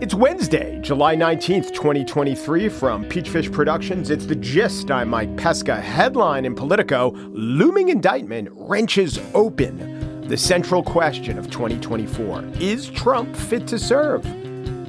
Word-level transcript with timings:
It's 0.00 0.14
Wednesday, 0.14 0.78
July 0.80 1.16
19th, 1.16 1.72
2023, 1.74 2.68
from 2.68 3.04
Peachfish 3.06 3.52
Productions. 3.52 4.10
It's 4.10 4.24
The 4.24 4.36
Gist. 4.36 4.90
I'm 4.90 5.08
Mike 5.08 5.36
Pesca. 5.36 5.80
Headline 5.80 6.44
in 6.44 6.54
Politico 6.54 7.10
Looming 7.32 7.88
indictment 7.88 8.48
wrenches 8.52 9.18
open 9.34 10.26
the 10.28 10.36
central 10.36 10.82
question 10.82 11.38
of 11.38 11.50
2024 11.50 12.44
Is 12.60 12.88
Trump 12.88 13.34
fit 13.34 13.66
to 13.66 13.78
serve? 13.78 14.24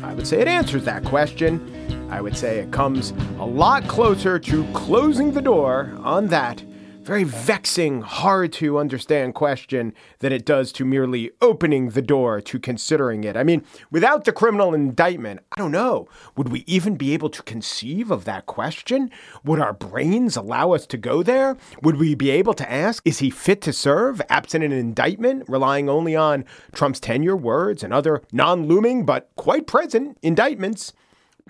I 0.04 0.14
would 0.14 0.28
say 0.28 0.40
it 0.40 0.48
answers 0.48 0.86
that 0.86 1.04
question. 1.04 2.08
I 2.12 2.22
would 2.22 2.38
say 2.38 2.60
it 2.60 2.72
comes 2.72 3.12
a 3.40 3.46
lot 3.46 3.88
closer 3.88 4.40
to 4.40 4.72
closing 4.74 5.32
the 5.34 5.42
door 5.42 5.94
on 6.04 6.28
that 6.28 6.64
very 7.08 7.24
vexing, 7.24 8.02
hard 8.02 8.52
to 8.52 8.78
understand 8.78 9.34
question 9.34 9.94
than 10.20 10.34
it 10.34 10.46
does 10.46 10.74
to 10.74 10.84
merely 10.84 11.32
opening 11.42 11.92
the 11.92 12.02
door 12.02 12.42
to 12.42 12.60
considering 12.60 13.24
it. 13.24 13.38
I 13.38 13.44
mean, 13.44 13.64
without 13.90 14.26
the 14.26 14.34
criminal 14.34 14.74
indictment, 14.74 15.40
I 15.54 15.56
don't 15.56 15.72
know, 15.72 16.10
would 16.36 16.50
we 16.50 16.66
even 16.68 16.98
be 16.98 17.14
able 17.14 17.30
to 17.30 17.42
conceive 17.44 18.12
of 18.12 18.26
that 18.26 18.46
question? 18.46 19.10
Would 19.46 19.62
our 19.62 19.72
brains 19.72 20.36
allow 20.36 20.74
us 20.74 20.86
to 20.88 20.98
go 20.98 21.24
there? 21.24 21.56
Would 21.82 21.96
we 21.96 22.14
be 22.14 22.30
able 22.30 22.54
to 22.56 22.70
ask, 22.70 23.02
is 23.08 23.20
he 23.20 23.30
fit 23.30 23.62
to 23.62 23.72
serve, 23.72 24.22
absent 24.28 24.66
an 24.66 24.74
indictment, 24.74 25.48
relying 25.48 25.88
only 25.88 26.14
on 26.14 26.44
Trump's 26.74 27.00
tenure 27.00 27.38
words 27.38 27.84
and 27.84 27.94
other 27.94 28.22
non 28.34 28.68
looming 28.68 29.06
but 29.06 29.30
quite 29.38 29.66
present 29.66 30.18
indictments? 30.22 30.92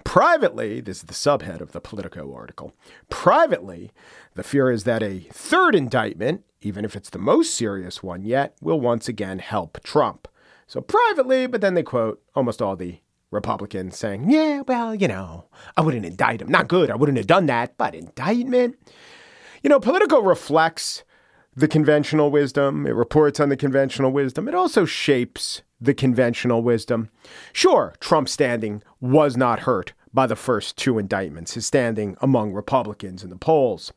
Privately, 0.03 0.81
this 0.81 0.97
is 0.97 1.03
the 1.03 1.13
subhead 1.13 1.61
of 1.61 1.71
the 1.71 1.81
Politico 1.81 2.33
article. 2.33 2.73
Privately, 3.09 3.91
the 4.35 4.43
fear 4.43 4.71
is 4.71 4.83
that 4.83 5.03
a 5.03 5.19
third 5.31 5.75
indictment, 5.75 6.43
even 6.61 6.85
if 6.85 6.95
it's 6.95 7.09
the 7.09 7.19
most 7.19 7.53
serious 7.53 8.01
one 8.01 8.23
yet, 8.23 8.55
will 8.61 8.79
once 8.79 9.07
again 9.07 9.39
help 9.39 9.81
Trump. 9.83 10.27
So 10.65 10.81
privately, 10.81 11.47
but 11.47 11.61
then 11.61 11.73
they 11.73 11.83
quote 11.83 12.21
almost 12.35 12.61
all 12.61 12.75
the 12.75 12.99
Republicans 13.31 13.97
saying, 13.97 14.29
yeah, 14.29 14.61
well, 14.67 14.95
you 14.95 15.07
know, 15.07 15.45
I 15.75 15.81
wouldn't 15.81 16.05
indict 16.05 16.41
him. 16.41 16.49
Not 16.49 16.67
good. 16.67 16.89
I 16.89 16.95
wouldn't 16.95 17.17
have 17.17 17.27
done 17.27 17.45
that, 17.47 17.77
but 17.77 17.95
indictment. 17.95 18.77
You 19.63 19.69
know, 19.69 19.79
Politico 19.79 20.21
reflects 20.21 21.03
the 21.55 21.67
conventional 21.67 22.31
wisdom. 22.31 22.85
It 22.85 22.91
reports 22.91 23.39
on 23.39 23.49
the 23.49 23.57
conventional 23.57 24.11
wisdom. 24.11 24.47
It 24.47 24.55
also 24.55 24.85
shapes 24.85 25.61
the 25.79 25.93
conventional 25.93 26.61
wisdom. 26.61 27.09
Sure, 27.53 27.93
Trump's 27.99 28.31
standing 28.31 28.81
was 28.99 29.37
not 29.37 29.61
hurt 29.61 29.93
by 30.13 30.25
the 30.25 30.35
first 30.35 30.77
two 30.77 30.97
indictments, 30.97 31.53
his 31.53 31.65
standing 31.65 32.17
among 32.21 32.53
Republicans 32.53 33.23
in 33.23 33.29
the 33.29 33.35
polls. 33.35 33.93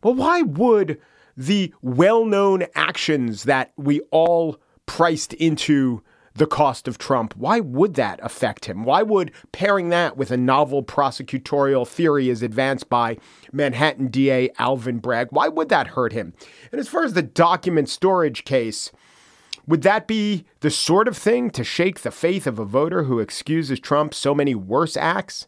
But 0.00 0.12
why 0.12 0.42
would 0.42 1.00
the 1.36 1.72
well 1.82 2.24
known 2.24 2.64
actions 2.74 3.44
that 3.44 3.72
we 3.76 4.00
all 4.10 4.58
priced 4.86 5.34
into 5.34 6.02
the 6.38 6.46
cost 6.46 6.88
of 6.88 6.98
Trump, 6.98 7.36
why 7.36 7.60
would 7.60 7.94
that 7.94 8.20
affect 8.22 8.64
him? 8.64 8.84
Why 8.84 9.02
would 9.02 9.32
pairing 9.52 9.88
that 9.90 10.16
with 10.16 10.30
a 10.30 10.36
novel 10.36 10.82
prosecutorial 10.82 11.86
theory 11.86 12.30
as 12.30 12.42
advanced 12.42 12.88
by 12.88 13.18
Manhattan 13.52 14.08
DA 14.08 14.50
Alvin 14.58 14.98
Bragg, 14.98 15.28
why 15.30 15.48
would 15.48 15.68
that 15.68 15.88
hurt 15.88 16.12
him? 16.12 16.32
And 16.70 16.80
as 16.80 16.88
far 16.88 17.04
as 17.04 17.14
the 17.14 17.22
document 17.22 17.88
storage 17.88 18.44
case, 18.44 18.92
would 19.66 19.82
that 19.82 20.06
be 20.06 20.44
the 20.60 20.70
sort 20.70 21.08
of 21.08 21.16
thing 21.16 21.50
to 21.50 21.64
shake 21.64 22.00
the 22.00 22.10
faith 22.10 22.46
of 22.46 22.58
a 22.58 22.64
voter 22.64 23.04
who 23.04 23.18
excuses 23.18 23.80
Trump 23.80 24.14
so 24.14 24.34
many 24.34 24.54
worse 24.54 24.96
acts? 24.96 25.46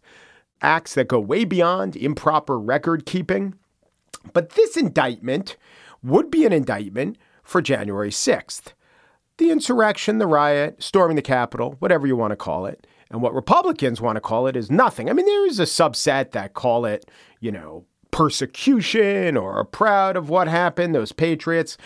Acts 0.63 0.95
that 0.95 1.09
go 1.09 1.19
way 1.21 1.45
beyond 1.45 1.97
improper 1.97 2.59
record 2.59 3.07
keeping? 3.07 3.55
But 4.33 4.51
this 4.51 4.77
indictment 4.77 5.57
would 6.03 6.31
be 6.31 6.45
an 6.45 6.53
indictment 6.53 7.17
for 7.43 7.63
January 7.63 8.11
6th. 8.11 8.73
The 9.39 9.51
insurrection, 9.51 10.19
the 10.19 10.27
riot, 10.27 10.83
storming 10.83 11.17
the 11.17 11.23
Capitol, 11.23 11.77
whatever 11.79 12.07
you 12.07 12.17
want 12.17 12.33
to 12.33 12.37
call 12.37 12.67
it. 12.67 12.87
And 13.11 13.23
what 13.23 13.35
Republicans 13.35 14.01
want 14.01 14.17
to 14.17 14.21
call 14.21 14.47
it 14.47 14.55
is 14.55 14.71
nothing. 14.71 15.09
I 15.09 15.15
mean, 15.15 15.27
there 15.27 15.47
is 15.47 15.59
a 15.59 15.65
subset 15.65 16.33
that 16.33 16.55
call 16.55 16.85
it, 16.85 17.11
you 17.41 17.51
know, 17.51 17.85
persecution 18.11 19.37
or 19.37 19.55
are 19.55 19.65
proud 19.65 20.17
of 20.17 20.29
what 20.29 20.49
happened, 20.49 20.95
those 20.95 21.13
patriots. 21.13 21.77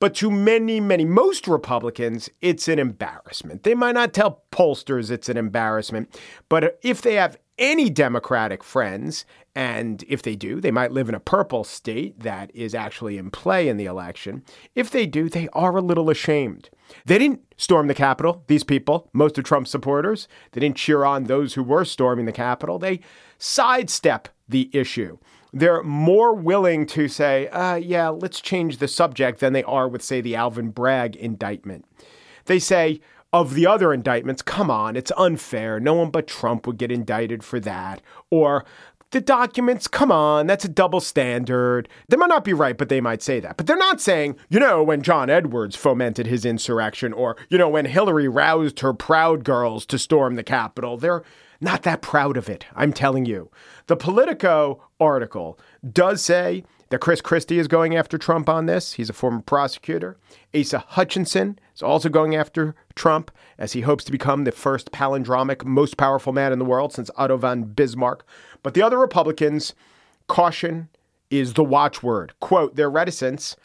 But 0.00 0.14
to 0.16 0.30
many, 0.30 0.80
many, 0.80 1.04
most 1.04 1.46
Republicans, 1.46 2.28
it's 2.40 2.68
an 2.68 2.78
embarrassment. 2.78 3.62
They 3.62 3.74
might 3.74 3.94
not 3.94 4.12
tell 4.12 4.42
pollsters 4.50 5.10
it's 5.10 5.28
an 5.28 5.36
embarrassment, 5.36 6.20
but 6.48 6.78
if 6.82 7.00
they 7.00 7.14
have 7.14 7.38
any 7.58 7.88
Democratic 7.88 8.64
friends, 8.64 9.24
and 9.54 10.04
if 10.08 10.22
they 10.22 10.34
do, 10.34 10.60
they 10.60 10.72
might 10.72 10.90
live 10.90 11.08
in 11.08 11.14
a 11.14 11.20
purple 11.20 11.62
state 11.62 12.18
that 12.20 12.50
is 12.54 12.74
actually 12.74 13.16
in 13.16 13.30
play 13.30 13.68
in 13.68 13.76
the 13.76 13.84
election. 13.84 14.42
If 14.74 14.90
they 14.90 15.06
do, 15.06 15.28
they 15.28 15.48
are 15.52 15.76
a 15.76 15.82
little 15.82 16.10
ashamed. 16.10 16.70
They 17.04 17.18
didn't 17.18 17.42
storm 17.56 17.86
the 17.86 17.94
Capitol, 17.94 18.42
these 18.48 18.64
people, 18.64 19.08
most 19.12 19.38
of 19.38 19.44
Trump's 19.44 19.70
supporters. 19.70 20.26
They 20.52 20.60
didn't 20.60 20.76
cheer 20.76 21.04
on 21.04 21.24
those 21.24 21.54
who 21.54 21.62
were 21.62 21.84
storming 21.84 22.26
the 22.26 22.32
Capitol. 22.32 22.78
They 22.80 23.00
sidestep 23.38 24.28
the 24.48 24.68
issue. 24.72 25.18
They're 25.54 25.84
more 25.84 26.34
willing 26.34 26.84
to 26.86 27.06
say, 27.06 27.46
uh, 27.48 27.76
yeah, 27.76 28.08
let's 28.08 28.40
change 28.40 28.78
the 28.78 28.88
subject 28.88 29.38
than 29.38 29.52
they 29.52 29.62
are 29.62 29.88
with, 29.88 30.02
say, 30.02 30.20
the 30.20 30.34
Alvin 30.34 30.70
Bragg 30.70 31.14
indictment. 31.14 31.84
They 32.46 32.58
say, 32.58 33.00
of 33.32 33.54
the 33.54 33.64
other 33.66 33.92
indictments, 33.92 34.42
come 34.42 34.68
on, 34.68 34.96
it's 34.96 35.12
unfair. 35.16 35.78
No 35.78 35.94
one 35.94 36.10
but 36.10 36.26
Trump 36.26 36.66
would 36.66 36.76
get 36.76 36.90
indicted 36.90 37.44
for 37.44 37.60
that. 37.60 38.02
Or 38.30 38.64
the 39.12 39.20
documents, 39.20 39.86
come 39.86 40.10
on, 40.10 40.48
that's 40.48 40.64
a 40.64 40.68
double 40.68 41.00
standard. 41.00 41.88
They 42.08 42.16
might 42.16 42.28
not 42.28 42.42
be 42.42 42.52
right, 42.52 42.76
but 42.76 42.88
they 42.88 43.00
might 43.00 43.22
say 43.22 43.38
that. 43.38 43.56
But 43.56 43.68
they're 43.68 43.76
not 43.76 44.00
saying, 44.00 44.36
you 44.48 44.58
know, 44.58 44.82
when 44.82 45.02
John 45.02 45.30
Edwards 45.30 45.76
fomented 45.76 46.26
his 46.26 46.44
insurrection 46.44 47.12
or, 47.12 47.36
you 47.48 47.58
know, 47.58 47.68
when 47.68 47.84
Hillary 47.86 48.26
roused 48.26 48.80
her 48.80 48.92
proud 48.92 49.44
girls 49.44 49.86
to 49.86 49.98
storm 49.98 50.34
the 50.34 50.42
Capitol. 50.42 50.96
They're 50.96 51.22
not 51.60 51.84
that 51.84 52.02
proud 52.02 52.36
of 52.36 52.48
it, 52.48 52.66
I'm 52.74 52.92
telling 52.92 53.24
you. 53.24 53.50
The 53.86 53.96
Politico 53.96 54.82
article 55.04 55.58
does 55.92 56.22
say 56.22 56.64
that 56.90 57.00
Chris 57.00 57.20
Christie 57.20 57.58
is 57.58 57.68
going 57.68 57.96
after 57.96 58.18
Trump 58.18 58.48
on 58.48 58.66
this. 58.66 58.94
He's 58.94 59.10
a 59.10 59.14
former 59.14 59.40
prosecutor. 59.40 60.16
Asa 60.54 60.78
Hutchinson 60.78 61.58
is 61.74 61.82
also 61.82 62.08
going 62.08 62.34
after 62.36 62.74
Trump 62.94 63.30
as 63.58 63.72
he 63.72 63.80
hopes 63.82 64.04
to 64.04 64.12
become 64.12 64.44
the 64.44 64.52
first 64.52 64.92
palindromic, 64.92 65.64
most 65.64 65.96
powerful 65.96 66.32
man 66.32 66.52
in 66.52 66.58
the 66.58 66.64
world 66.64 66.92
since 66.92 67.10
Otto 67.16 67.36
von 67.36 67.64
Bismarck. 67.64 68.24
But 68.62 68.74
the 68.74 68.82
other 68.82 68.98
Republicans, 68.98 69.74
caution 70.28 70.88
is 71.30 71.54
the 71.54 71.64
watchword. 71.64 72.32
Quote, 72.40 72.76
their 72.76 72.90
reticence 72.90 73.56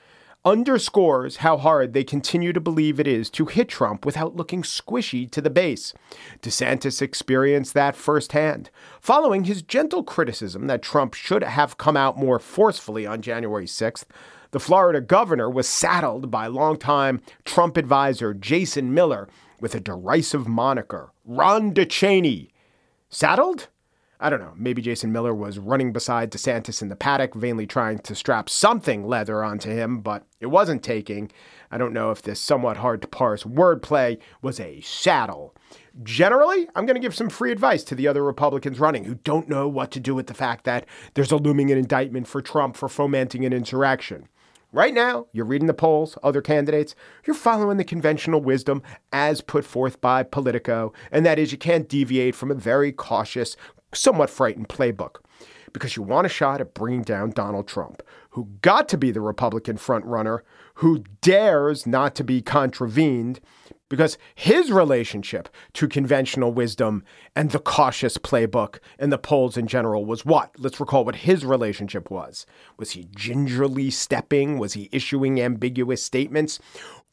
underscores 0.49 1.37
how 1.37 1.57
hard 1.57 1.93
they 1.93 2.03
continue 2.03 2.51
to 2.51 2.59
believe 2.59 2.99
it 2.99 3.07
is 3.07 3.29
to 3.29 3.45
hit 3.45 3.69
Trump 3.69 4.03
without 4.03 4.35
looking 4.35 4.63
squishy 4.63 5.29
to 5.29 5.41
the 5.41 5.49
base. 5.49 5.93
DeSantis 6.41 7.03
experienced 7.03 7.75
that 7.75 7.95
firsthand, 7.95 8.71
following 8.99 9.43
his 9.43 9.61
gentle 9.61 10.03
criticism 10.03 10.65
that 10.65 10.81
Trump 10.81 11.13
should 11.13 11.43
have 11.43 11.77
come 11.77 11.95
out 11.95 12.17
more 12.17 12.39
forcefully 12.39 13.05
on 13.05 13.21
January 13.21 13.67
6th. 13.67 14.05
The 14.49 14.59
Florida 14.59 15.01
governor 15.01 15.51
was 15.51 15.69
saddled 15.69 16.31
by 16.31 16.47
longtime 16.47 17.21
Trump 17.45 17.77
advisor 17.77 18.33
Jason 18.33 18.91
Miller 18.91 19.29
with 19.61 19.75
a 19.75 19.79
derisive 19.79 20.47
moniker, 20.47 21.11
Ron 21.25 21.75
DeCheney. 21.75 22.49
Saddled? 23.07 23.67
I 24.21 24.29
don't 24.29 24.41
know, 24.41 24.53
maybe 24.57 24.81
Jason 24.81 25.13
Miller 25.13 25.33
was 25.33 25.59
running 25.59 25.93
beside 25.93 26.29
DeSantis 26.29 26.81
in 26.81 26.89
the 26.89 26.97
paddock, 26.97 27.33
vainly 27.35 27.65
trying 27.65 27.99
to 27.99 28.13
strap 28.13 28.49
something 28.49 29.07
leather 29.07 29.45
onto 29.45 29.69
him, 29.69 30.01
but 30.01 30.25
it 30.41 30.47
wasn't 30.47 30.83
taking. 30.83 31.31
I 31.71 31.77
don't 31.77 31.93
know 31.93 32.11
if 32.11 32.21
this 32.21 32.41
somewhat 32.41 32.77
hard 32.77 33.01
to 33.01 33.07
parse 33.07 33.43
wordplay 33.43 34.17
was 34.41 34.59
a 34.59 34.81
saddle. 34.81 35.55
Generally, 36.03 36.67
I'm 36.75 36.85
going 36.85 36.95
to 36.95 37.01
give 37.01 37.15
some 37.15 37.29
free 37.29 37.51
advice 37.51 37.83
to 37.85 37.95
the 37.95 38.09
other 38.09 38.23
Republicans 38.23 38.79
running 38.79 39.05
who 39.05 39.15
don't 39.15 39.47
know 39.47 39.69
what 39.69 39.89
to 39.91 40.01
do 40.01 40.13
with 40.13 40.27
the 40.27 40.33
fact 40.33 40.65
that 40.65 40.85
there's 41.13 41.31
a 41.31 41.37
looming 41.37 41.69
indictment 41.69 42.27
for 42.27 42.41
Trump 42.41 42.75
for 42.75 42.89
fomenting 42.89 43.45
an 43.45 43.53
insurrection. 43.53 44.27
Right 44.71 44.93
now, 44.93 45.25
you're 45.31 45.45
reading 45.45 45.65
the 45.65 45.73
polls, 45.73 46.15
other 46.21 46.41
candidates, 46.41 46.93
you're 47.25 47.35
following 47.35 47.77
the 47.77 47.83
conventional 47.83 48.39
wisdom 48.39 48.83
as 49.11 49.41
put 49.41 49.65
forth 49.65 49.99
by 49.99 50.21
Politico, 50.21 50.93
and 51.11 51.25
that 51.25 51.39
is 51.39 51.51
you 51.51 51.57
can't 51.57 51.89
deviate 51.89 52.35
from 52.35 52.51
a 52.51 52.55
very 52.55 52.91
cautious, 52.91 53.57
somewhat 53.93 54.29
frightened 54.29 54.69
playbook 54.69 55.17
because 55.73 55.95
you 55.95 56.03
want 56.03 56.25
a 56.25 56.29
shot 56.29 56.61
at 56.61 56.73
bringing 56.73 57.03
down 57.03 57.31
Donald 57.31 57.67
Trump, 57.67 58.01
who 58.31 58.49
got 58.61 58.89
to 58.89 58.97
be 58.97 59.11
the 59.11 59.21
Republican 59.21 59.77
frontrunner, 59.77 60.39
who 60.75 61.03
dares 61.21 61.85
not 61.85 62.15
to 62.15 62.23
be 62.23 62.41
contravened, 62.41 63.39
because 63.89 64.17
his 64.35 64.71
relationship 64.71 65.49
to 65.73 65.87
conventional 65.87 66.53
wisdom 66.53 67.03
and 67.35 67.49
the 67.51 67.59
cautious 67.59 68.17
playbook 68.17 68.77
and 68.99 69.11
the 69.11 69.17
polls 69.17 69.57
in 69.57 69.65
general 69.65 70.05
was 70.05 70.23
what? 70.23 70.51
Let's 70.59 70.79
recall 70.79 71.05
what 71.05 71.15
his 71.15 71.43
relationship 71.43 72.11
was. 72.11 72.45
Was 72.77 72.91
he 72.91 73.07
gingerly 73.15 73.89
stepping? 73.89 74.59
Was 74.59 74.73
he 74.73 74.89
issuing 74.91 75.41
ambiguous 75.41 76.03
statements? 76.03 76.59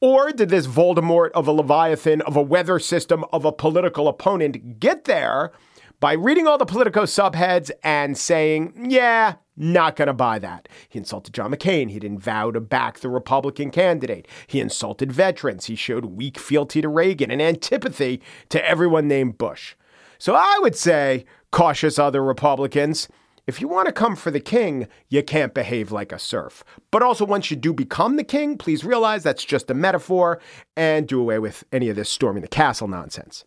Or 0.00 0.30
did 0.30 0.50
this 0.50 0.66
Voldemort 0.66 1.30
of 1.30 1.48
a 1.48 1.52
Leviathan, 1.52 2.20
of 2.22 2.36
a 2.36 2.42
weather 2.42 2.78
system, 2.78 3.24
of 3.32 3.46
a 3.46 3.52
political 3.52 4.06
opponent 4.06 4.78
get 4.78 5.04
there 5.04 5.52
by 6.00 6.12
reading 6.12 6.46
all 6.46 6.58
the 6.58 6.66
Politico 6.66 7.04
subheads 7.04 7.70
and 7.82 8.16
saying, 8.16 8.88
yeah, 8.90 9.34
Not 9.56 9.96
going 9.96 10.08
to 10.08 10.12
buy 10.12 10.38
that. 10.40 10.68
He 10.88 10.98
insulted 10.98 11.32
John 11.32 11.50
McCain. 11.50 11.90
He 11.90 11.98
didn't 11.98 12.18
vow 12.18 12.50
to 12.50 12.60
back 12.60 12.98
the 12.98 13.08
Republican 13.08 13.70
candidate. 13.70 14.28
He 14.46 14.60
insulted 14.60 15.10
veterans. 15.10 15.64
He 15.64 15.76
showed 15.76 16.04
weak 16.04 16.38
fealty 16.38 16.82
to 16.82 16.88
Reagan 16.88 17.30
and 17.30 17.40
antipathy 17.40 18.20
to 18.50 18.68
everyone 18.68 19.08
named 19.08 19.38
Bush. 19.38 19.74
So 20.18 20.34
I 20.34 20.58
would 20.60 20.76
say, 20.76 21.24
cautious 21.52 21.98
other 21.98 22.22
Republicans, 22.22 23.08
if 23.46 23.60
you 23.60 23.68
want 23.68 23.86
to 23.86 23.92
come 23.92 24.16
for 24.16 24.30
the 24.30 24.40
king, 24.40 24.88
you 25.08 25.22
can't 25.22 25.54
behave 25.54 25.90
like 25.90 26.12
a 26.12 26.18
serf. 26.18 26.62
But 26.90 27.02
also, 27.02 27.24
once 27.24 27.50
you 27.50 27.56
do 27.56 27.72
become 27.72 28.16
the 28.16 28.24
king, 28.24 28.58
please 28.58 28.84
realize 28.84 29.22
that's 29.22 29.44
just 29.44 29.70
a 29.70 29.74
metaphor 29.74 30.40
and 30.76 31.08
do 31.08 31.20
away 31.20 31.38
with 31.38 31.64
any 31.72 31.88
of 31.88 31.96
this 31.96 32.10
storming 32.10 32.42
the 32.42 32.48
castle 32.48 32.88
nonsense. 32.88 33.44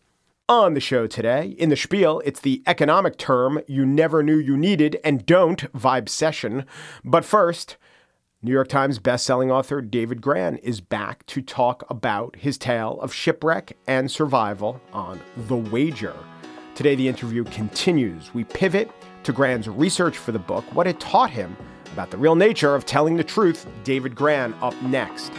On 0.50 0.74
the 0.74 0.80
show 0.80 1.06
today, 1.06 1.54
in 1.58 1.68
the 1.68 1.76
spiel, 1.76 2.20
it's 2.24 2.40
the 2.40 2.60
economic 2.66 3.16
term 3.16 3.60
you 3.68 3.86
never 3.86 4.20
knew 4.20 4.34
you 4.36 4.56
needed 4.56 4.98
and 5.04 5.24
don't 5.24 5.72
vibe 5.72 6.08
session. 6.08 6.66
But 7.04 7.24
first, 7.24 7.76
New 8.42 8.50
York 8.50 8.66
Times 8.66 8.98
bestselling 8.98 9.52
author 9.52 9.80
David 9.80 10.20
Grann 10.20 10.56
is 10.56 10.80
back 10.80 11.24
to 11.26 11.40
talk 11.40 11.88
about 11.88 12.34
his 12.34 12.58
tale 12.58 13.00
of 13.00 13.14
shipwreck 13.14 13.76
and 13.86 14.10
survival 14.10 14.80
on 14.92 15.20
The 15.36 15.56
Wager. 15.56 16.16
Today, 16.74 16.96
the 16.96 17.06
interview 17.06 17.44
continues. 17.44 18.34
We 18.34 18.42
pivot 18.42 18.90
to 19.22 19.32
Grann's 19.32 19.68
research 19.68 20.18
for 20.18 20.32
the 20.32 20.40
book, 20.40 20.64
what 20.74 20.88
it 20.88 20.98
taught 20.98 21.30
him 21.30 21.56
about 21.92 22.10
the 22.10 22.18
real 22.18 22.34
nature 22.34 22.74
of 22.74 22.84
telling 22.84 23.14
the 23.14 23.22
truth. 23.22 23.68
David 23.84 24.16
Grann 24.16 24.54
up 24.54 24.74
next. 24.82 25.30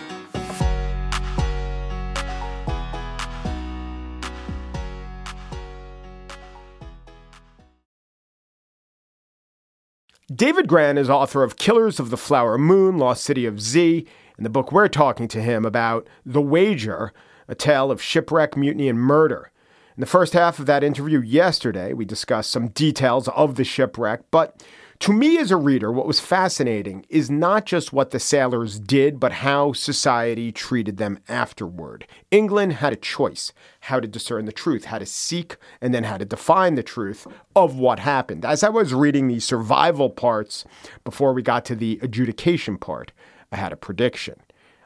David 10.33 10.67
Grann 10.67 10.97
is 10.97 11.09
author 11.09 11.43
of 11.43 11.57
Killers 11.57 11.99
of 11.99 12.09
the 12.09 12.15
Flower 12.15 12.57
Moon, 12.57 12.97
Lost 12.97 13.23
City 13.23 13.45
of 13.45 13.59
Z. 13.59 14.05
In 14.37 14.43
the 14.43 14.49
book, 14.49 14.71
we're 14.71 14.87
talking 14.87 15.27
to 15.27 15.41
him 15.41 15.65
about 15.65 16.07
The 16.25 16.41
Wager, 16.41 17.11
a 17.49 17.55
tale 17.55 17.91
of 17.91 18.01
shipwreck, 18.01 18.55
mutiny, 18.55 18.87
and 18.87 18.99
murder. 18.99 19.51
In 19.97 20.01
the 20.01 20.07
first 20.07 20.31
half 20.31 20.57
of 20.57 20.67
that 20.67 20.85
interview 20.85 21.19
yesterday, 21.19 21.91
we 21.91 22.05
discussed 22.05 22.49
some 22.49 22.69
details 22.69 23.27
of 23.29 23.55
the 23.55 23.65
shipwreck, 23.65 24.21
but 24.31 24.63
to 25.01 25.11
me, 25.11 25.39
as 25.39 25.49
a 25.49 25.57
reader, 25.57 25.91
what 25.91 26.05
was 26.05 26.19
fascinating 26.19 27.07
is 27.09 27.31
not 27.31 27.65
just 27.65 27.91
what 27.91 28.11
the 28.11 28.19
sailors 28.19 28.79
did, 28.79 29.19
but 29.19 29.31
how 29.31 29.73
society 29.73 30.51
treated 30.51 30.97
them 30.97 31.17
afterward. 31.27 32.05
England 32.29 32.73
had 32.73 32.93
a 32.93 32.97
choice 32.97 33.51
how 33.81 33.99
to 33.99 34.07
discern 34.07 34.45
the 34.45 34.51
truth, 34.51 34.85
how 34.85 34.99
to 34.99 35.05
seek, 35.07 35.57
and 35.81 35.91
then 35.91 36.03
how 36.03 36.17
to 36.17 36.25
define 36.25 36.75
the 36.75 36.83
truth 36.83 37.25
of 37.55 37.75
what 37.75 37.97
happened. 37.97 38.45
As 38.45 38.63
I 38.63 38.69
was 38.69 38.93
reading 38.93 39.27
the 39.27 39.39
survival 39.39 40.11
parts 40.11 40.65
before 41.03 41.33
we 41.33 41.41
got 41.41 41.65
to 41.65 41.75
the 41.75 41.99
adjudication 42.03 42.77
part, 42.77 43.11
I 43.51 43.55
had 43.55 43.73
a 43.73 43.77
prediction. 43.77 44.39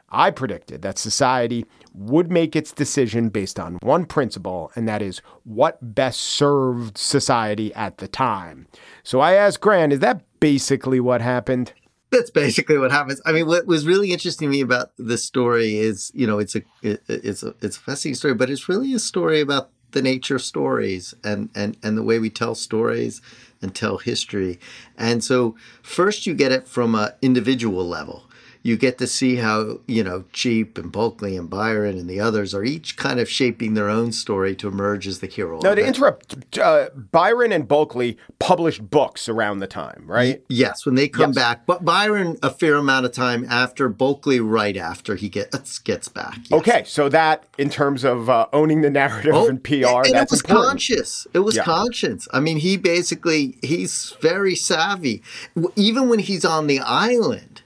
I 0.08 0.30
predicted 0.30 0.82
that 0.82 0.98
society 0.98 1.66
would 1.92 2.30
make 2.30 2.54
its 2.54 2.72
decision 2.72 3.28
based 3.28 3.58
on 3.58 3.78
one 3.82 4.04
principle, 4.04 4.70
and 4.76 4.86
that 4.86 5.02
is 5.02 5.20
what 5.44 5.94
best 5.94 6.20
served 6.20 6.96
society 6.96 7.74
at 7.74 7.98
the 7.98 8.06
time. 8.06 8.68
So 9.02 9.20
I 9.20 9.32
asked 9.32 9.60
Grann, 9.60 9.92
is 9.92 10.00
that 10.00 10.22
basically 10.38 11.00
what 11.00 11.20
happened? 11.20 11.72
That's 12.10 12.30
basically 12.30 12.78
what 12.78 12.92
happens. 12.92 13.20
I 13.26 13.32
mean, 13.32 13.46
what 13.46 13.66
was 13.66 13.86
really 13.86 14.12
interesting 14.12 14.48
to 14.48 14.52
me 14.52 14.60
about 14.60 14.92
this 14.96 15.24
story 15.24 15.76
is, 15.76 16.12
you 16.14 16.26
know, 16.26 16.38
it's 16.38 16.54
a 16.54 16.62
it, 16.82 17.02
it's 17.08 17.42
a 17.42 17.54
it's 17.60 17.76
a 17.76 17.80
fascinating 17.80 18.14
story, 18.14 18.34
but 18.34 18.48
it's 18.48 18.68
really 18.68 18.94
a 18.94 19.00
story 19.00 19.40
about 19.40 19.70
the 19.90 20.02
nature 20.02 20.36
of 20.36 20.42
stories 20.42 21.14
and 21.24 21.50
and 21.54 21.76
and 21.82 21.98
the 21.98 22.04
way 22.04 22.20
we 22.20 22.30
tell 22.30 22.54
stories 22.54 23.20
and 23.60 23.74
tell 23.74 23.98
history. 23.98 24.60
And 24.96 25.24
so, 25.24 25.56
first 25.82 26.26
you 26.26 26.34
get 26.34 26.52
it 26.52 26.68
from 26.68 26.94
an 26.94 27.10
individual 27.22 27.86
level 27.86 28.30
you 28.66 28.76
get 28.76 28.98
to 28.98 29.06
see 29.06 29.36
how 29.36 29.78
you 29.86 30.02
know 30.02 30.24
Cheap 30.32 30.76
and 30.76 30.90
Bulkeley 30.90 31.36
and 31.36 31.48
Byron 31.48 31.96
and 31.96 32.10
the 32.10 32.18
others 32.18 32.52
are 32.52 32.64
each 32.64 32.96
kind 32.96 33.20
of 33.20 33.30
shaping 33.30 33.74
their 33.74 33.88
own 33.88 34.10
story 34.10 34.56
to 34.56 34.66
emerge 34.66 35.06
as 35.06 35.20
the 35.20 35.28
hero. 35.28 35.60
Now, 35.60 35.74
to 35.74 35.80
it. 35.80 35.86
interrupt, 35.86 36.58
uh, 36.58 36.88
Byron 36.94 37.52
and 37.52 37.68
Bulkeley 37.68 38.18
published 38.40 38.90
books 38.90 39.28
around 39.28 39.60
the 39.60 39.68
time, 39.68 40.04
right? 40.06 40.42
Yes, 40.48 40.84
when 40.84 40.96
they 40.96 41.06
come 41.06 41.30
yes. 41.30 41.36
back, 41.36 41.66
but 41.66 41.84
Byron 41.84 42.38
a 42.42 42.50
fair 42.50 42.74
amount 42.74 43.06
of 43.06 43.12
time 43.12 43.46
after 43.48 43.88
Bulkeley, 43.88 44.40
right 44.40 44.76
after 44.76 45.14
he 45.14 45.28
gets 45.28 45.78
gets 45.78 46.08
back. 46.08 46.38
Yes. 46.50 46.58
Okay, 46.60 46.82
so 46.84 47.08
that 47.08 47.44
in 47.58 47.70
terms 47.70 48.02
of 48.02 48.28
uh, 48.28 48.46
owning 48.52 48.80
the 48.80 48.90
narrative 48.90 49.34
oh, 49.34 49.48
and 49.48 49.62
PR, 49.62 49.74
and, 49.74 50.06
and 50.06 50.16
it 50.16 50.30
was 50.30 50.40
important. 50.40 50.66
conscious. 50.66 51.26
It 51.32 51.40
was 51.40 51.54
yeah. 51.54 51.62
conscious. 51.62 52.26
I 52.32 52.40
mean, 52.40 52.56
he 52.56 52.76
basically 52.76 53.58
he's 53.62 54.16
very 54.20 54.56
savvy, 54.56 55.22
even 55.76 56.08
when 56.08 56.18
he's 56.18 56.44
on 56.44 56.66
the 56.66 56.80
island 56.80 57.62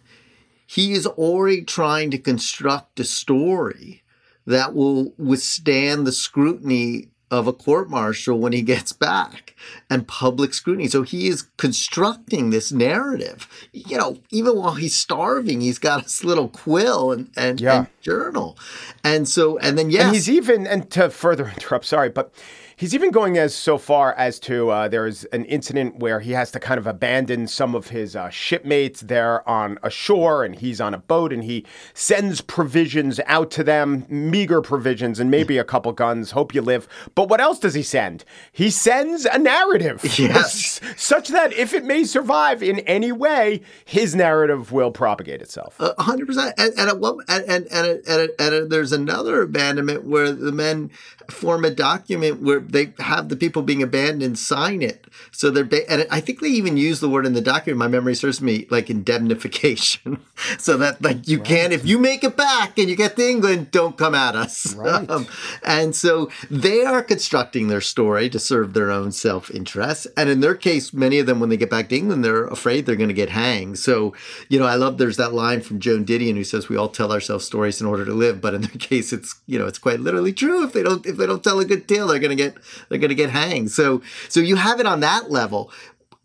he 0.70 0.92
is 0.92 1.04
already 1.04 1.62
trying 1.62 2.12
to 2.12 2.18
construct 2.18 3.00
a 3.00 3.04
story 3.04 4.04
that 4.46 4.72
will 4.72 5.12
withstand 5.18 6.06
the 6.06 6.12
scrutiny 6.12 7.08
of 7.28 7.48
a 7.48 7.52
court 7.52 7.90
martial 7.90 8.38
when 8.38 8.52
he 8.52 8.62
gets 8.62 8.92
back 8.92 9.56
and 9.90 10.06
public 10.06 10.54
scrutiny. 10.54 10.86
So 10.86 11.02
he 11.02 11.26
is 11.26 11.42
constructing 11.56 12.50
this 12.50 12.70
narrative. 12.70 13.48
You 13.72 13.98
know, 13.98 14.18
even 14.30 14.56
while 14.58 14.74
he's 14.74 14.94
starving, 14.94 15.60
he's 15.60 15.80
got 15.80 16.04
his 16.04 16.22
little 16.22 16.48
quill 16.48 17.10
and, 17.10 17.30
and, 17.36 17.60
yeah. 17.60 17.76
and 17.78 17.86
journal. 18.00 18.56
And 19.02 19.28
so, 19.28 19.58
and 19.58 19.76
then, 19.76 19.90
yeah. 19.90 20.06
And 20.06 20.14
he's 20.14 20.30
even, 20.30 20.68
and 20.68 20.88
to 20.92 21.10
further 21.10 21.48
interrupt, 21.56 21.86
sorry, 21.86 22.10
but 22.10 22.32
He's 22.80 22.94
even 22.94 23.10
going 23.10 23.36
as 23.36 23.54
so 23.54 23.76
far 23.76 24.14
as 24.14 24.40
to 24.40 24.70
uh, 24.70 24.88
there's 24.88 25.24
an 25.24 25.44
incident 25.44 25.98
where 25.98 26.20
he 26.20 26.30
has 26.32 26.50
to 26.52 26.58
kind 26.58 26.78
of 26.78 26.86
abandon 26.86 27.46
some 27.46 27.74
of 27.74 27.88
his 27.88 28.16
uh, 28.16 28.30
shipmates 28.30 29.02
there 29.02 29.46
on 29.46 29.78
a 29.82 29.90
shore, 29.90 30.44
and 30.44 30.56
he's 30.56 30.80
on 30.80 30.94
a 30.94 30.98
boat, 30.98 31.30
and 31.30 31.44
he 31.44 31.66
sends 31.92 32.40
provisions 32.40 33.20
out 33.26 33.50
to 33.50 33.62
them, 33.62 34.06
meager 34.08 34.62
provisions, 34.62 35.20
and 35.20 35.30
maybe 35.30 35.58
a 35.58 35.62
couple 35.62 35.92
guns. 35.92 36.30
Hope 36.30 36.54
you 36.54 36.62
live. 36.62 36.88
But 37.14 37.28
what 37.28 37.38
else 37.38 37.58
does 37.58 37.74
he 37.74 37.82
send? 37.82 38.24
He 38.50 38.70
sends 38.70 39.26
a 39.26 39.38
narrative, 39.38 40.02
yes, 40.18 40.80
such 40.96 41.28
that 41.28 41.52
if 41.52 41.74
it 41.74 41.84
may 41.84 42.04
survive 42.04 42.62
in 42.62 42.78
any 42.80 43.12
way, 43.12 43.60
his 43.84 44.14
narrative 44.14 44.72
will 44.72 44.90
propagate 44.90 45.42
itself. 45.42 45.76
hundred 45.98 46.28
percent. 46.28 46.54
And 46.56 46.72
and, 46.78 46.90
and, 47.28 47.28
and, 47.28 47.66
and, 47.70 48.00
and, 48.08 48.30
and 48.40 48.70
there's 48.72 48.92
another 48.92 49.42
abandonment 49.42 50.04
where 50.04 50.32
the 50.32 50.50
men 50.50 50.90
form 51.28 51.64
a 51.64 51.70
document 51.70 52.40
where 52.42 52.69
they 52.70 52.94
have 52.98 53.28
the 53.28 53.36
people 53.36 53.62
being 53.62 53.82
abandoned 53.82 54.38
sign 54.38 54.82
it. 54.82 55.06
So 55.30 55.50
they're 55.50 55.64
ba- 55.64 55.90
and 55.90 56.06
I 56.10 56.20
think 56.20 56.40
they 56.40 56.48
even 56.48 56.76
use 56.76 57.00
the 57.00 57.08
word 57.08 57.26
in 57.26 57.32
the 57.32 57.40
document. 57.40 57.78
My 57.78 57.88
memory 57.88 58.14
serves 58.14 58.40
me 58.40 58.66
like 58.70 58.90
indemnification, 58.90 60.20
so 60.58 60.76
that 60.76 61.02
like 61.02 61.28
you 61.28 61.38
right. 61.38 61.46
can 61.46 61.72
if 61.72 61.86
you 61.86 61.98
make 61.98 62.24
it 62.24 62.36
back 62.36 62.78
and 62.78 62.88
you 62.88 62.96
get 62.96 63.16
to 63.16 63.28
England, 63.28 63.70
don't 63.70 63.96
come 63.96 64.14
at 64.14 64.34
us. 64.34 64.74
Right. 64.80 65.10
Um, 65.10 65.26
and 65.62 65.94
so 65.94 66.30
they 66.50 66.84
are 66.84 67.02
constructing 67.02 67.68
their 67.68 67.82
story 67.82 68.30
to 68.30 68.38
serve 68.38 68.72
their 68.72 68.90
own 68.90 69.12
self 69.12 69.50
interest. 69.50 70.06
And 70.16 70.30
in 70.30 70.40
their 70.40 70.54
case, 70.54 70.94
many 70.94 71.18
of 71.18 71.26
them 71.26 71.38
when 71.38 71.50
they 71.50 71.56
get 71.58 71.68
back 71.68 71.88
to 71.90 71.96
England, 71.96 72.24
they're 72.24 72.46
afraid 72.46 72.86
they're 72.86 72.96
going 72.96 73.08
to 73.08 73.14
get 73.14 73.30
hanged. 73.30 73.78
So 73.78 74.14
you 74.48 74.58
know, 74.58 74.66
I 74.66 74.76
love 74.76 74.96
there's 74.96 75.16
that 75.18 75.34
line 75.34 75.60
from 75.60 75.80
Joan 75.80 76.04
Didion 76.04 76.34
who 76.34 76.44
says 76.44 76.68
we 76.68 76.76
all 76.76 76.88
tell 76.88 77.12
ourselves 77.12 77.44
stories 77.44 77.80
in 77.80 77.86
order 77.86 78.04
to 78.04 78.14
live, 78.14 78.40
but 78.40 78.54
in 78.54 78.62
their 78.62 78.70
case, 78.78 79.12
it's 79.12 79.40
you 79.46 79.58
know 79.58 79.66
it's 79.66 79.78
quite 79.78 80.00
literally 80.00 80.32
true. 80.32 80.64
If 80.64 80.72
they 80.72 80.82
don't 80.82 81.04
if 81.04 81.16
they 81.16 81.26
don't 81.26 81.44
tell 81.44 81.60
a 81.60 81.64
good 81.64 81.88
tale, 81.88 82.06
they're 82.06 82.18
going 82.18 82.36
to 82.36 82.42
get 82.42 82.56
they're 82.88 82.98
going 82.98 83.10
to 83.10 83.14
get 83.14 83.30
hanged. 83.30 83.70
So 83.70 84.02
so 84.28 84.40
you 84.40 84.56
have 84.56 84.80
it 84.80 84.86
on 84.86 85.00
that 85.00 85.30
level. 85.30 85.70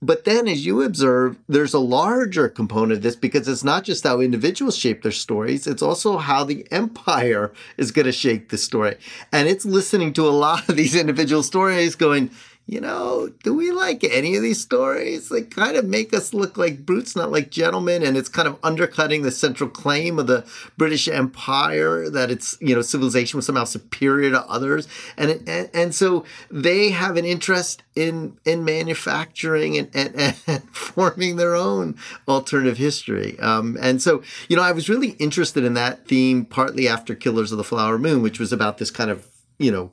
But 0.01 0.25
then, 0.25 0.47
as 0.47 0.65
you 0.65 0.83
observe, 0.83 1.37
there's 1.47 1.73
a 1.73 1.79
larger 1.79 2.47
component 2.47 2.97
of 2.97 3.01
this 3.01 3.15
because 3.15 3.47
it's 3.47 3.63
not 3.63 3.85
just 3.85 4.03
how 4.03 4.19
individuals 4.19 4.77
shape 4.77 5.01
their 5.01 5.11
stories, 5.11 5.65
it's 5.65 5.81
also 5.81 6.17
how 6.17 6.43
the 6.43 6.67
empire 6.69 7.53
is 7.77 7.91
going 7.91 8.05
to 8.05 8.11
shape 8.11 8.49
the 8.49 8.57
story. 8.57 8.97
And 9.31 9.47
it's 9.47 9.65
listening 9.65 10.13
to 10.13 10.27
a 10.27 10.29
lot 10.29 10.69
of 10.69 10.75
these 10.75 10.95
individual 10.95 11.41
stories 11.41 11.95
going, 11.95 12.29
you 12.67 12.81
know, 12.81 13.29
do 13.43 13.53
we 13.53 13.71
like 13.71 14.03
any 14.03 14.35
of 14.35 14.41
these 14.41 14.59
stories? 14.59 15.29
They 15.29 15.43
kind 15.43 15.77
of 15.77 15.85
make 15.85 16.15
us 16.15 16.33
look 16.33 16.57
like 16.57 16.83
brutes, 16.83 17.15
not 17.15 17.31
like 17.31 17.51
gentlemen, 17.51 18.01
and 18.01 18.17
it's 18.17 18.27
kind 18.27 18.47
of 18.47 18.57
undercutting 18.63 19.21
the 19.21 19.29
central 19.29 19.69
claim 19.69 20.17
of 20.17 20.25
the 20.25 20.43
British 20.75 21.07
Empire 21.07 22.09
that 22.09 22.31
its 22.31 22.57
you 22.59 22.73
know 22.73 22.81
civilization 22.81 23.37
was 23.37 23.45
somehow 23.45 23.65
superior 23.65 24.31
to 24.31 24.41
others, 24.49 24.87
and 25.15 25.29
it, 25.29 25.47
and, 25.47 25.69
and 25.75 25.93
so 25.93 26.25
they 26.49 26.89
have 26.89 27.17
an 27.17 27.25
interest 27.25 27.83
in 27.95 28.35
in 28.45 28.65
manufacturing 28.65 29.77
and 29.77 29.91
and, 29.93 30.35
and 30.47 30.63
forming 30.75 31.35
their 31.35 31.53
own 31.53 31.95
alternative 32.27 32.79
history. 32.79 33.37
Um, 33.41 33.77
and 33.79 34.01
so 34.01 34.23
you 34.49 34.55
know, 34.55 34.63
I 34.63 34.71
was 34.71 34.89
really 34.89 35.09
interested 35.19 35.63
in 35.63 35.75
that 35.75 36.07
theme 36.07 36.45
partly 36.45 36.87
after 36.87 37.13
Killers 37.13 37.51
of 37.51 37.59
the 37.59 37.63
Flower 37.63 37.99
Moon, 37.99 38.23
which 38.23 38.39
was 38.39 38.51
about 38.51 38.79
this 38.79 38.89
kind 38.89 39.11
of 39.11 39.27
you 39.59 39.71
know 39.71 39.91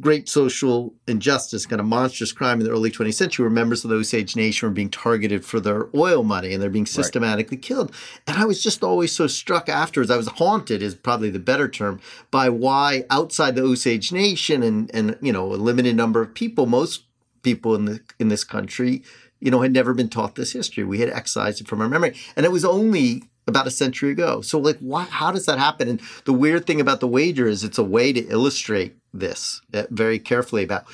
great 0.00 0.28
social 0.28 0.94
injustice, 1.06 1.66
kind 1.66 1.80
of 1.80 1.86
monstrous 1.86 2.32
crime 2.32 2.60
in 2.60 2.66
the 2.66 2.72
early 2.72 2.90
20th 2.90 3.14
century, 3.14 3.44
where 3.44 3.50
members 3.50 3.84
of 3.84 3.90
the 3.90 3.96
Osage 3.96 4.36
Nation 4.36 4.68
were 4.68 4.74
being 4.74 4.90
targeted 4.90 5.44
for 5.44 5.60
their 5.60 5.88
oil 5.94 6.22
money 6.22 6.52
and 6.52 6.62
they're 6.62 6.70
being 6.70 6.86
systematically 6.86 7.56
right. 7.56 7.62
killed. 7.62 7.92
And 8.26 8.36
I 8.38 8.44
was 8.44 8.62
just 8.62 8.84
always 8.84 9.12
so 9.12 9.26
struck 9.26 9.68
afterwards. 9.68 10.10
I 10.10 10.16
was 10.16 10.28
haunted, 10.28 10.82
is 10.82 10.94
probably 10.94 11.30
the 11.30 11.38
better 11.38 11.68
term, 11.68 12.00
by 12.30 12.48
why 12.48 13.04
outside 13.10 13.54
the 13.54 13.62
Osage 13.62 14.12
Nation 14.12 14.62
and 14.62 14.90
and 14.94 15.16
you 15.20 15.32
know 15.32 15.52
a 15.52 15.56
limited 15.56 15.96
number 15.96 16.22
of 16.22 16.34
people, 16.34 16.66
most 16.66 17.04
people 17.42 17.74
in 17.74 17.84
the 17.84 18.00
in 18.18 18.28
this 18.28 18.44
country 18.44 19.02
you 19.40 19.50
know, 19.50 19.60
had 19.60 19.72
never 19.72 19.94
been 19.94 20.08
taught 20.08 20.34
this 20.34 20.52
history. 20.52 20.84
We 20.84 20.98
had 20.98 21.10
excised 21.10 21.60
it 21.60 21.68
from 21.68 21.80
our 21.80 21.88
memory. 21.88 22.16
And 22.34 22.44
it 22.44 22.52
was 22.52 22.64
only 22.64 23.22
about 23.48 23.66
a 23.66 23.70
century 23.70 24.12
ago. 24.12 24.40
So, 24.40 24.58
like, 24.58 24.78
why, 24.78 25.04
how 25.04 25.32
does 25.32 25.46
that 25.46 25.58
happen? 25.58 25.88
And 25.88 26.00
the 26.24 26.32
weird 26.32 26.66
thing 26.66 26.80
about 26.80 27.00
the 27.00 27.08
wager 27.08 27.48
is 27.48 27.64
it's 27.64 27.78
a 27.78 27.84
way 27.84 28.12
to 28.12 28.20
illustrate 28.28 28.96
this 29.12 29.62
uh, 29.74 29.84
very 29.90 30.18
carefully 30.18 30.62
about 30.62 30.84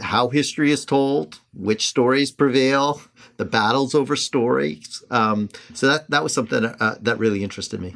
how 0.00 0.28
history 0.28 0.70
is 0.70 0.84
told, 0.84 1.40
which 1.52 1.86
stories 1.86 2.30
prevail, 2.30 3.02
the 3.36 3.44
battles 3.44 3.94
over 3.94 4.16
stories. 4.16 5.02
Um, 5.10 5.48
so 5.74 5.88
that 5.88 6.08
that 6.10 6.22
was 6.22 6.32
something 6.32 6.64
uh, 6.64 6.96
that 7.00 7.18
really 7.18 7.42
interested 7.42 7.80
me. 7.80 7.94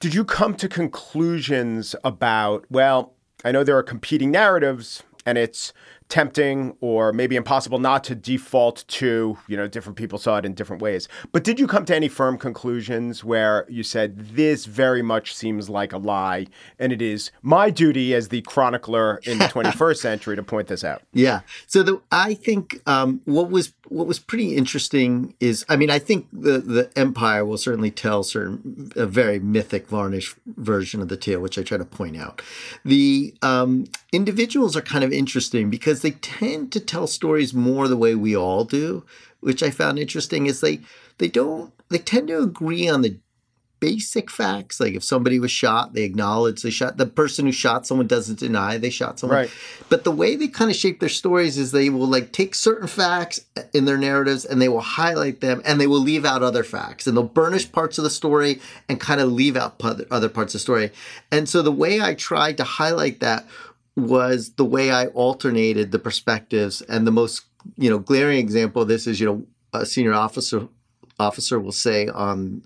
Did 0.00 0.14
you 0.14 0.24
come 0.24 0.54
to 0.54 0.68
conclusions 0.68 1.94
about? 2.02 2.64
Well, 2.70 3.14
I 3.44 3.52
know 3.52 3.64
there 3.64 3.76
are 3.76 3.82
competing 3.82 4.30
narratives, 4.30 5.02
and 5.26 5.38
it's 5.38 5.72
tempting 6.10 6.76
or 6.80 7.12
maybe 7.12 7.36
impossible 7.36 7.78
not 7.78 8.04
to 8.04 8.14
default 8.14 8.84
to, 8.88 9.38
you 9.46 9.56
know, 9.56 9.66
different 9.66 9.96
people 9.96 10.18
saw 10.18 10.36
it 10.36 10.44
in 10.44 10.52
different 10.52 10.82
ways. 10.82 11.08
But 11.32 11.44
did 11.44 11.58
you 11.58 11.66
come 11.66 11.84
to 11.86 11.96
any 11.96 12.08
firm 12.08 12.36
conclusions 12.36 13.24
where 13.24 13.64
you 13.68 13.82
said 13.82 14.18
this 14.34 14.66
very 14.66 15.02
much 15.02 15.34
seems 15.34 15.70
like 15.70 15.92
a 15.92 15.98
lie 15.98 16.46
and 16.78 16.92
it 16.92 17.00
is 17.00 17.30
my 17.42 17.70
duty 17.70 18.14
as 18.14 18.28
the 18.28 18.42
chronicler 18.42 19.20
in 19.24 19.38
the 19.38 19.44
21st 19.46 19.96
century 19.96 20.36
to 20.36 20.42
point 20.42 20.68
this 20.68 20.84
out? 20.84 21.02
Yeah. 21.12 21.40
So 21.66 21.82
the, 21.82 22.02
I 22.10 22.34
think 22.34 22.82
um, 22.86 23.22
what 23.24 23.50
was 23.50 23.72
what 23.90 24.06
was 24.06 24.18
pretty 24.18 24.56
interesting 24.56 25.34
is 25.38 25.66
I 25.68 25.76
mean 25.76 25.90
I 25.90 25.98
think 25.98 26.26
the 26.32 26.58
the 26.58 26.90
empire 26.96 27.44
will 27.44 27.58
certainly 27.58 27.90
tell 27.90 28.22
certain 28.22 28.90
a 28.96 29.04
very 29.06 29.38
mythic 29.38 29.86
varnish 29.86 30.34
version 30.46 31.02
of 31.02 31.08
the 31.08 31.16
tale 31.16 31.40
which 31.40 31.58
I 31.58 31.62
try 31.62 31.76
to 31.76 31.84
point 31.84 32.16
out. 32.16 32.40
The 32.84 33.34
um, 33.42 33.84
individuals 34.12 34.76
are 34.76 34.80
kind 34.80 35.04
of 35.04 35.12
interesting 35.12 35.68
because 35.68 35.90
because 35.90 36.02
they 36.02 36.12
tend 36.12 36.70
to 36.70 36.78
tell 36.78 37.08
stories 37.08 37.52
more 37.52 37.88
the 37.88 37.96
way 37.96 38.14
we 38.14 38.36
all 38.36 38.64
do, 38.64 39.04
which 39.40 39.60
I 39.62 39.70
found 39.70 39.98
interesting 39.98 40.46
is 40.46 40.60
they 40.60 40.80
they 41.18 41.28
don't 41.28 41.72
they 41.88 41.98
tend 41.98 42.28
to 42.28 42.42
agree 42.42 42.88
on 42.88 43.02
the 43.02 43.18
basic 43.80 44.30
facts. 44.30 44.78
Like 44.78 44.94
if 44.94 45.02
somebody 45.02 45.40
was 45.40 45.50
shot, 45.50 45.94
they 45.94 46.02
acknowledge 46.02 46.62
they 46.62 46.70
shot 46.70 46.98
the 46.98 47.06
person 47.06 47.46
who 47.46 47.52
shot 47.52 47.86
someone 47.86 48.06
doesn't 48.06 48.38
deny 48.38 48.76
they 48.76 48.90
shot 48.90 49.18
someone. 49.18 49.38
Right. 49.38 49.50
But 49.88 50.04
the 50.04 50.12
way 50.12 50.36
they 50.36 50.48
kind 50.48 50.70
of 50.70 50.76
shape 50.76 51.00
their 51.00 51.08
stories 51.08 51.58
is 51.58 51.72
they 51.72 51.90
will 51.90 52.06
like 52.06 52.32
take 52.32 52.54
certain 52.54 52.86
facts 52.86 53.40
uh, 53.56 53.62
in 53.72 53.86
their 53.86 53.98
narratives 53.98 54.44
and 54.44 54.60
they 54.60 54.68
will 54.68 54.80
highlight 54.80 55.40
them 55.40 55.62
and 55.64 55.80
they 55.80 55.86
will 55.86 56.00
leave 56.00 56.24
out 56.24 56.42
other 56.42 56.62
facts 56.62 57.06
and 57.06 57.16
they'll 57.16 57.24
burnish 57.24 57.72
parts 57.72 57.98
of 57.98 58.04
the 58.04 58.10
story 58.10 58.60
and 58.88 59.00
kind 59.00 59.20
of 59.20 59.32
leave 59.32 59.56
out 59.56 59.82
other 60.10 60.28
parts 60.28 60.54
of 60.54 60.60
the 60.60 60.62
story. 60.62 60.90
And 61.32 61.48
so 61.48 61.62
the 61.62 61.72
way 61.72 62.00
I 62.00 62.14
tried 62.14 62.58
to 62.58 62.64
highlight 62.64 63.20
that 63.20 63.46
was 63.96 64.52
the 64.52 64.64
way 64.64 64.90
I 64.90 65.06
alternated 65.06 65.90
the 65.90 65.98
perspectives. 65.98 66.80
And 66.82 67.06
the 67.06 67.10
most, 67.10 67.42
you 67.76 67.90
know, 67.90 67.98
glaring 67.98 68.38
example 68.38 68.82
of 68.82 68.88
this 68.88 69.06
is, 69.06 69.20
you 69.20 69.26
know, 69.26 69.46
a 69.72 69.86
senior 69.86 70.12
officer 70.12 70.68
officer 71.18 71.60
will 71.60 71.72
say 71.72 72.08
on 72.08 72.62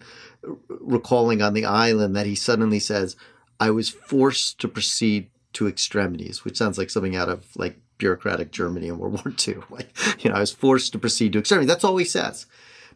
recalling 0.69 1.43
on 1.43 1.55
the 1.55 1.65
island 1.65 2.15
that 2.17 2.27
he 2.27 2.35
suddenly 2.35 2.79
says, 2.79 3.17
I 3.61 3.71
was 3.71 3.89
forced 3.89 4.61
to 4.61 4.69
proceed 4.69 5.31
to 5.55 5.69
extremities, 5.69 6.45
which 6.45 6.57
sounds 6.57 6.79
like 6.79 6.91
something 6.91 7.17
out 7.17 7.29
of 7.29 7.47
like 7.57 7.79
bureaucratic 7.99 8.51
Germany 8.51 8.89
in 8.89 8.99
World 8.99 9.25
War 9.25 9.35
II. 9.47 9.63
Like, 9.71 10.25
you 10.25 10.31
know, 10.31 10.37
I 10.37 10.41
was 10.41 10.53
forced 10.53 10.93
to 10.93 10.99
proceed 10.99 11.33
to 11.33 11.39
extremities. 11.39 11.69
That's 11.69 11.85
all 11.85 11.97
he 11.97 12.05
says. 12.05 12.47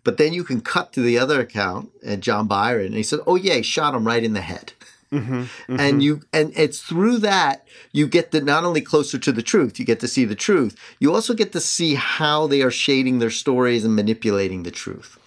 But 0.04 0.16
then 0.16 0.32
you 0.32 0.44
can 0.44 0.60
cut 0.60 0.92
to 0.92 1.00
the 1.00 1.18
other 1.18 1.40
account 1.40 1.90
and 2.04 2.22
John 2.22 2.46
Byron, 2.46 2.86
and 2.86 2.94
he 2.94 3.02
said, 3.02 3.18
"Oh 3.26 3.34
yeah, 3.34 3.54
he 3.54 3.62
shot 3.62 3.94
him 3.94 4.06
right 4.06 4.22
in 4.22 4.32
the 4.32 4.40
head." 4.40 4.72
Mm-hmm, 5.12 5.34
mm-hmm. 5.34 5.80
And 5.80 6.02
you 6.02 6.22
and 6.32 6.52
it's 6.56 6.80
through 6.80 7.18
that 7.18 7.66
you 7.92 8.06
get 8.06 8.30
to 8.32 8.40
not 8.40 8.64
only 8.64 8.80
closer 8.80 9.18
to 9.18 9.32
the 9.32 9.42
truth, 9.42 9.78
you 9.78 9.84
get 9.84 10.00
to 10.00 10.08
see 10.08 10.24
the 10.24 10.34
truth. 10.34 10.78
You 11.00 11.14
also 11.14 11.34
get 11.34 11.52
to 11.52 11.60
see 11.60 11.94
how 11.94 12.46
they 12.46 12.62
are 12.62 12.70
shading 12.70 13.18
their 13.18 13.30
stories 13.30 13.84
and 13.84 13.96
manipulating 13.96 14.62
the 14.62 14.70
truth. 14.70 15.18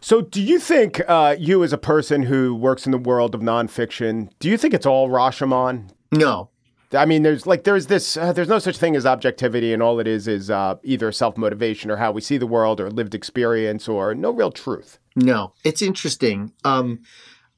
So, 0.00 0.20
do 0.20 0.42
you 0.42 0.58
think 0.58 1.00
uh, 1.08 1.36
you, 1.38 1.62
as 1.64 1.72
a 1.72 1.78
person 1.78 2.24
who 2.24 2.54
works 2.54 2.86
in 2.86 2.92
the 2.92 2.98
world 2.98 3.34
of 3.34 3.40
nonfiction, 3.40 4.30
do 4.38 4.48
you 4.48 4.56
think 4.56 4.74
it's 4.74 4.86
all 4.86 5.08
Rashomon? 5.08 5.90
No. 6.12 6.50
I 6.92 7.04
mean, 7.04 7.22
there's 7.22 7.46
like 7.46 7.64
there's 7.64 7.86
this 7.88 8.16
uh, 8.16 8.32
there's 8.32 8.48
no 8.48 8.58
such 8.58 8.78
thing 8.78 8.96
as 8.96 9.04
objectivity, 9.04 9.74
and 9.74 9.82
all 9.82 10.00
it 10.00 10.06
is 10.06 10.26
is 10.26 10.50
uh, 10.50 10.76
either 10.82 11.12
self 11.12 11.36
motivation 11.36 11.90
or 11.90 11.96
how 11.96 12.12
we 12.12 12.22
see 12.22 12.38
the 12.38 12.46
world, 12.46 12.80
or 12.80 12.90
lived 12.90 13.14
experience, 13.14 13.88
or 13.88 14.14
no 14.14 14.30
real 14.30 14.50
truth. 14.50 14.98
No, 15.14 15.52
it's 15.64 15.82
interesting. 15.82 16.52
Um, 16.64 17.00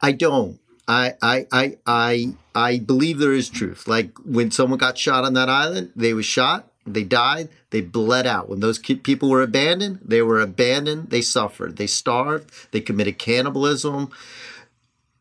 I 0.01 0.13
don't. 0.13 0.59
I, 0.89 1.15
I, 1.23 1.47
I, 1.53 1.77
I, 1.87 2.35
I 2.53 2.79
believe 2.81 3.19
there 3.19 3.33
is 3.33 3.49
truth. 3.49 3.87
Like 3.87 4.19
when 4.25 4.51
someone 4.51 4.79
got 4.79 4.99
shot 4.99 5.23
on 5.23 5.35
that 5.35 5.49
island, 5.49 5.93
they 5.95 6.13
were 6.13 6.23
shot, 6.25 6.70
they 6.87 7.05
died, 7.05 7.49
they 7.71 7.81
bled 7.81 8.27
out. 8.27 8.49
When 8.49 8.61
those 8.61 8.79
people 8.79 9.31
were 9.31 9.43
abandoned, 9.43 10.01
they 10.03 10.23
were 10.23 10.41
abandoned, 10.41 11.11
they 11.11 11.23
suffered, 11.23 11.77
they 11.77 11.87
starved, 11.87 12.51
they 12.73 12.81
committed 12.81 13.19
cannibalism. 13.19 14.11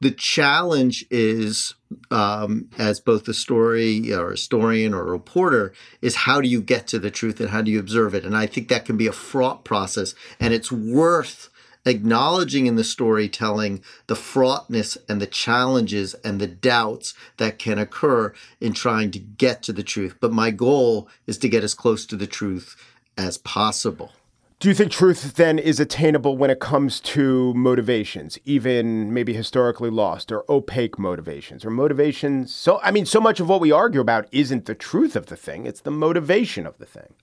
The 0.02 0.12
challenge 0.12 1.06
is, 1.12 1.76
um, 2.10 2.70
as 2.78 3.02
both 3.02 3.28
a 3.28 3.34
story 3.34 4.14
or 4.14 4.30
a 4.30 4.32
historian 4.32 4.94
or 4.94 5.02
a 5.02 5.12
reporter, 5.12 5.74
is 6.02 6.16
how 6.16 6.40
do 6.40 6.48
you 6.48 6.62
get 6.62 6.88
to 6.88 7.00
the 7.00 7.12
truth 7.12 7.42
and 7.42 7.50
how 7.50 7.62
do 7.62 7.70
you 7.70 7.80
observe 7.80 8.16
it? 8.16 8.24
And 8.24 8.36
I 8.38 8.46
think 8.46 8.70
that 8.70 8.86
can 8.86 8.96
be 8.96 9.08
a 9.08 9.12
fraught 9.12 9.66
process, 9.66 10.16
and 10.40 10.54
it's 10.54 10.72
worth 10.72 11.49
acknowledging 11.86 12.66
in 12.66 12.76
the 12.76 12.84
storytelling 12.84 13.84
the 14.08 14.16
fraughtness 14.16 14.98
and 15.08 15.22
the 15.22 15.28
challenges 15.28 16.14
and 16.24 16.40
the 16.40 16.48
doubts 16.48 17.14
that 17.38 17.60
can 17.60 17.80
occur 17.80 18.34
in 18.60 18.74
trying 18.74 19.12
to 19.12 19.20
get 19.20 19.64
to 19.64 19.74
the 19.74 19.84
truth. 19.84 20.16
But 20.20 20.32
my 20.32 20.52
goal 20.52 21.08
is 21.28 21.38
to 21.40 21.50
get 21.50 21.64
as 21.64 21.74
close 21.74 22.06
to 22.08 22.16
the 22.16 22.28
truth 22.28 22.76
as 23.18 23.38
possible. 23.38 24.12
Do 24.60 24.68
you 24.68 24.76
think 24.76 24.92
truth 24.92 25.36
then 25.36 25.58
is 25.58 25.80
attainable 25.80 26.36
when 26.36 26.50
it 26.50 26.60
comes 26.60 27.00
to 27.02 27.54
motivations, 27.54 28.38
even 28.44 29.14
maybe 29.14 29.34
historically 29.34 29.90
lost 29.90 30.34
or 30.34 30.44
opaque 30.50 31.00
motivations 31.00 31.64
or 31.64 31.70
motivations? 31.70 32.54
So, 32.54 32.78
I 32.84 32.92
mean, 32.92 33.06
so 33.06 33.22
much 33.22 33.40
of 33.40 33.48
what 33.48 33.62
we 33.62 33.72
argue 33.72 34.02
about 34.02 34.28
isn't 34.34 34.66
the 34.66 34.76
truth 34.76 35.16
of 35.16 35.28
the 35.28 35.38
thing, 35.38 35.66
it's 35.66 35.80
the 35.80 35.92
motivation 35.92 36.68
of 36.68 36.78
the 36.78 36.86
thing. 36.86 37.14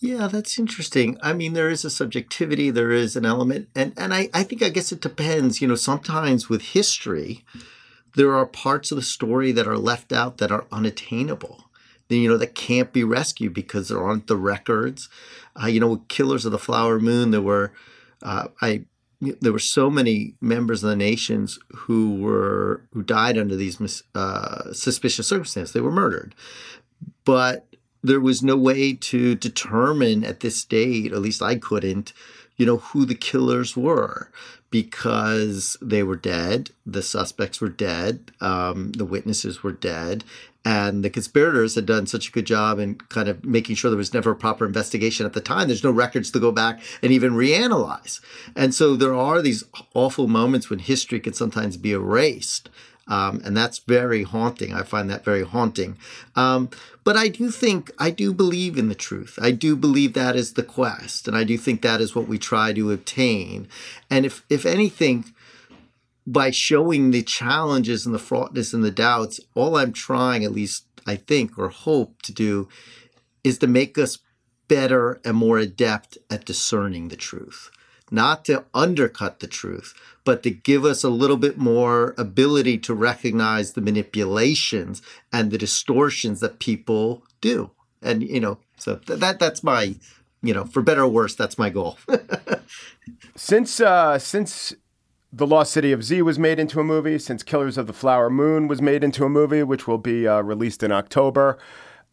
Yeah, 0.00 0.28
that's 0.28 0.58
interesting. 0.58 1.18
I 1.22 1.32
mean, 1.32 1.54
there 1.54 1.70
is 1.70 1.84
a 1.84 1.90
subjectivity, 1.90 2.70
there 2.70 2.92
is 2.92 3.16
an 3.16 3.26
element, 3.26 3.68
and, 3.74 3.92
and 3.96 4.14
I, 4.14 4.28
I 4.32 4.44
think 4.44 4.62
I 4.62 4.68
guess 4.68 4.92
it 4.92 5.00
depends. 5.00 5.60
You 5.60 5.66
know, 5.66 5.74
sometimes 5.74 6.48
with 6.48 6.62
history, 6.62 7.44
there 8.14 8.32
are 8.34 8.46
parts 8.46 8.92
of 8.92 8.96
the 8.96 9.02
story 9.02 9.50
that 9.52 9.66
are 9.66 9.78
left 9.78 10.12
out 10.12 10.38
that 10.38 10.52
are 10.52 10.66
unattainable. 10.70 11.64
You 12.08 12.28
know, 12.28 12.38
that 12.38 12.54
can't 12.54 12.92
be 12.92 13.04
rescued 13.04 13.52
because 13.52 13.88
there 13.88 14.02
aren't 14.02 14.28
the 14.28 14.36
records. 14.36 15.08
Uh, 15.60 15.66
you 15.66 15.78
know, 15.80 15.88
with 15.88 16.08
Killers 16.08 16.46
of 16.46 16.52
the 16.52 16.58
Flower 16.58 16.98
Moon, 16.98 17.32
there 17.32 17.42
were 17.42 17.72
uh, 18.22 18.48
I 18.62 18.84
there 19.20 19.52
were 19.52 19.58
so 19.58 19.90
many 19.90 20.34
members 20.40 20.82
of 20.84 20.90
the 20.90 20.96
nations 20.96 21.58
who 21.74 22.14
were 22.16 22.82
who 22.92 23.02
died 23.02 23.36
under 23.36 23.56
these 23.56 24.02
uh, 24.14 24.72
suspicious 24.72 25.26
circumstances. 25.26 25.72
They 25.74 25.80
were 25.80 25.90
murdered, 25.92 26.34
but 27.24 27.66
there 28.08 28.20
was 28.20 28.42
no 28.42 28.56
way 28.56 28.94
to 28.94 29.34
determine 29.34 30.24
at 30.24 30.40
this 30.40 30.64
date, 30.64 31.12
at 31.12 31.20
least 31.20 31.42
I 31.42 31.56
couldn't, 31.56 32.12
you 32.56 32.66
know, 32.66 32.78
who 32.78 33.04
the 33.04 33.14
killers 33.14 33.76
were 33.76 34.30
because 34.70 35.76
they 35.80 36.02
were 36.02 36.16
dead, 36.16 36.70
the 36.84 37.02
suspects 37.02 37.60
were 37.60 37.68
dead, 37.68 38.32
um, 38.40 38.92
the 38.92 39.04
witnesses 39.04 39.62
were 39.62 39.72
dead, 39.72 40.24
and 40.64 41.02
the 41.02 41.08
conspirators 41.08 41.76
had 41.76 41.86
done 41.86 42.06
such 42.06 42.28
a 42.28 42.32
good 42.32 42.44
job 42.44 42.78
in 42.78 42.96
kind 42.96 43.28
of 43.28 43.44
making 43.44 43.76
sure 43.76 43.90
there 43.90 43.96
was 43.96 44.12
never 44.12 44.32
a 44.32 44.36
proper 44.36 44.66
investigation 44.66 45.24
at 45.24 45.32
the 45.32 45.40
time. 45.40 45.68
There's 45.68 45.84
no 45.84 45.90
records 45.90 46.30
to 46.32 46.40
go 46.40 46.52
back 46.52 46.80
and 47.02 47.10
even 47.12 47.32
reanalyze. 47.32 48.20
And 48.54 48.74
so 48.74 48.94
there 48.94 49.14
are 49.14 49.40
these 49.40 49.64
awful 49.94 50.28
moments 50.28 50.68
when 50.68 50.80
history 50.80 51.20
can 51.20 51.32
sometimes 51.32 51.78
be 51.78 51.92
erased. 51.92 52.68
Um, 53.08 53.40
and 53.44 53.56
that's 53.56 53.78
very 53.78 54.22
haunting. 54.22 54.74
I 54.74 54.82
find 54.82 55.10
that 55.10 55.24
very 55.24 55.42
haunting. 55.42 55.96
Um, 56.36 56.68
but 57.04 57.16
I 57.16 57.28
do 57.28 57.50
think, 57.50 57.90
I 57.98 58.10
do 58.10 58.34
believe 58.34 58.76
in 58.76 58.88
the 58.88 58.94
truth. 58.94 59.38
I 59.40 59.50
do 59.50 59.74
believe 59.74 60.12
that 60.12 60.36
is 60.36 60.52
the 60.52 60.62
quest. 60.62 61.26
And 61.26 61.36
I 61.36 61.44
do 61.44 61.56
think 61.56 61.80
that 61.80 62.00
is 62.00 62.14
what 62.14 62.28
we 62.28 62.38
try 62.38 62.72
to 62.74 62.92
obtain. 62.92 63.66
And 64.10 64.26
if, 64.26 64.44
if 64.50 64.66
anything, 64.66 65.32
by 66.26 66.50
showing 66.50 67.10
the 67.10 67.22
challenges 67.22 68.04
and 68.04 68.14
the 68.14 68.18
fraughtness 68.18 68.74
and 68.74 68.84
the 68.84 68.90
doubts, 68.90 69.40
all 69.54 69.76
I'm 69.76 69.94
trying, 69.94 70.44
at 70.44 70.52
least 70.52 70.84
I 71.06 71.16
think 71.16 71.58
or 71.58 71.70
hope 71.70 72.20
to 72.22 72.32
do, 72.32 72.68
is 73.42 73.58
to 73.58 73.66
make 73.66 73.96
us 73.96 74.18
better 74.68 75.18
and 75.24 75.34
more 75.34 75.56
adept 75.56 76.18
at 76.30 76.44
discerning 76.44 77.08
the 77.08 77.16
truth 77.16 77.70
not 78.10 78.44
to 78.46 78.64
undercut 78.74 79.40
the 79.40 79.46
truth, 79.46 79.94
but 80.24 80.42
to 80.42 80.50
give 80.50 80.84
us 80.84 81.02
a 81.04 81.10
little 81.10 81.36
bit 81.36 81.58
more 81.58 82.14
ability 82.18 82.78
to 82.78 82.94
recognize 82.94 83.72
the 83.72 83.80
manipulations 83.80 85.02
and 85.32 85.50
the 85.50 85.58
distortions 85.58 86.40
that 86.40 86.58
people 86.58 87.22
do. 87.40 87.70
And 88.02 88.22
you 88.22 88.40
know, 88.40 88.58
so 88.76 88.96
th- 88.96 89.20
that 89.20 89.38
that's 89.38 89.62
my, 89.62 89.96
you 90.42 90.54
know, 90.54 90.64
for 90.64 90.82
better 90.82 91.02
or 91.02 91.08
worse, 91.08 91.34
that's 91.34 91.58
my 91.58 91.70
goal. 91.70 91.98
since 93.36 93.80
uh, 93.80 94.18
since 94.18 94.74
the 95.32 95.46
Lost 95.46 95.72
City 95.72 95.92
of 95.92 96.02
Z 96.04 96.22
was 96.22 96.38
made 96.38 96.58
into 96.58 96.80
a 96.80 96.84
movie, 96.84 97.18
since 97.18 97.42
Killers 97.42 97.76
of 97.76 97.86
the 97.86 97.92
Flower 97.92 98.30
Moon 98.30 98.66
was 98.68 98.80
made 98.80 99.04
into 99.04 99.24
a 99.24 99.28
movie, 99.28 99.62
which 99.62 99.86
will 99.86 99.98
be 99.98 100.26
uh, 100.26 100.40
released 100.40 100.82
in 100.82 100.92
October. 100.92 101.58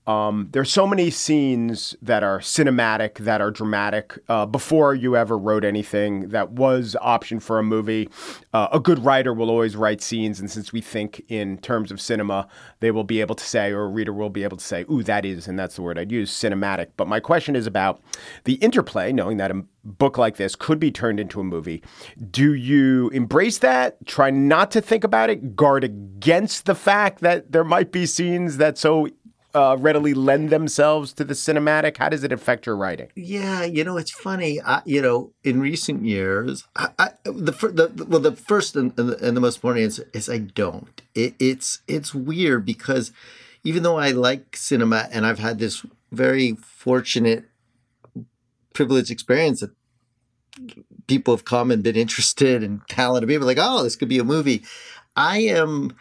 Um, 0.08 0.50
there's 0.52 0.72
so 0.72 0.86
many 0.86 1.10
scenes 1.10 1.96
that 2.02 2.22
are 2.22 2.40
cinematic, 2.40 3.18
that 3.20 3.42
are 3.42 3.50
dramatic. 3.50 4.20
Uh, 4.30 4.46
before 4.46 4.94
you 4.94 5.16
ever 5.16 5.38
wrote 5.38 5.66
anything 5.66 6.30
that 6.30 6.52
was 6.52 6.96
option 7.02 7.40
for 7.40 7.58
a 7.58 7.64
movie, 7.64 8.10
uh, 8.54 8.68
a 8.72 8.80
good 8.80 9.04
writer 9.04 9.34
will 9.34 9.50
always 9.50 9.76
write 9.76 10.02
scenes, 10.02 10.40
and 10.40 10.52
since 10.52 10.72
we 10.72 10.80
think 10.80 11.24
in 11.28 11.58
terms 11.58 11.92
of 11.92 12.00
cinema, 12.00 12.48
they 12.82 12.92
will 12.92 13.04
be 13.04 13.20
able 13.20 13.36
to 13.36 13.44
say, 13.44 13.72
or 13.72 13.84
a 13.84 13.88
reader 13.88 14.14
will 14.14 14.30
be 14.30 14.44
able 14.44 14.58
to 14.58 14.64
say, 14.64 14.86
"Ooh, 14.92 15.02
that 15.04 15.26
is," 15.26 15.48
and 15.48 15.58
that's 15.58 15.76
the 15.76 15.82
word 15.82 15.98
I'd 15.98 16.12
use, 16.12 16.32
cinematic. 16.32 16.90
But 16.98 17.08
my 17.08 17.20
question 17.20 17.56
is 17.56 17.66
about 17.66 18.02
the 18.44 18.56
interplay, 18.56 19.12
knowing 19.12 19.38
that 19.38 19.50
a 19.50 19.64
book 19.84 20.18
like 20.18 20.38
this 20.38 20.56
could 20.56 20.80
be 20.80 20.92
turned 20.92 21.20
into 21.20 21.40
a 21.40 21.44
movie. 21.44 21.84
Do 22.32 22.54
you 22.54 23.10
embrace 23.10 23.60
that? 23.60 24.06
Try 24.06 24.30
not 24.30 24.72
to 24.72 24.82
think 24.82 25.04
about 25.04 25.30
it. 25.30 25.56
Guard 25.56 25.84
against 25.84 26.66
the 26.66 26.76
fact 26.76 27.22
that 27.22 27.52
there 27.52 27.64
might 27.64 27.92
be 27.92 28.06
scenes 28.06 28.58
that 28.58 28.78
so 28.78 29.08
uh, 29.56 29.78
readily 29.80 30.14
lend 30.14 30.50
themselves 30.50 31.14
to 31.14 31.24
the 31.24 31.34
cinematic? 31.34 31.98
How 31.98 32.10
does 32.10 32.24
it 32.24 32.34
affect 32.34 32.66
your 32.66 32.76
writing? 32.76 33.08
Yeah, 33.16 33.64
you 33.64 33.84
know, 33.86 33.98
it's 33.98 34.12
funny. 34.12 34.62
I, 34.62 34.82
you 34.86 35.02
know, 35.02 35.32
in 35.44 35.62
recent 35.62 36.04
years, 36.04 36.66
I, 36.76 36.90
I, 37.00 37.10
the, 37.24 37.52
the 37.52 38.06
well, 38.06 38.20
the 38.20 38.34
first 38.34 38.76
and, 38.76 38.98
and, 39.00 39.10
the, 39.10 39.26
and 39.26 39.36
the 39.36 39.42
most 39.42 39.58
important 39.58 39.86
answer 39.86 40.10
is 40.14 40.30
I 40.30 40.40
don't. 40.40 41.02
It, 41.16 41.36
it's 41.40 41.80
it's 41.88 42.14
weird 42.14 42.66
because 42.66 43.14
even 43.64 43.82
though 43.84 43.98
I 43.98 44.12
like 44.12 44.58
cinema 44.58 45.08
and 45.12 45.26
I've 45.26 45.40
had 45.40 45.58
this 45.58 45.86
very 46.12 46.56
fortunate, 46.56 47.46
privileged 48.74 49.10
experience 49.10 49.62
that 49.62 49.72
people 51.08 51.34
have 51.34 51.46
come 51.46 51.72
and 51.72 51.82
been 51.82 51.96
interested 51.96 52.62
and 52.62 52.82
talented 52.90 53.30
people 53.30 53.48
like, 53.48 53.58
oh, 53.60 53.84
this 53.84 53.96
could 53.96 54.10
be 54.10 54.20
a 54.20 54.24
movie. 54.24 54.64
I 55.16 55.40
am, 55.40 55.96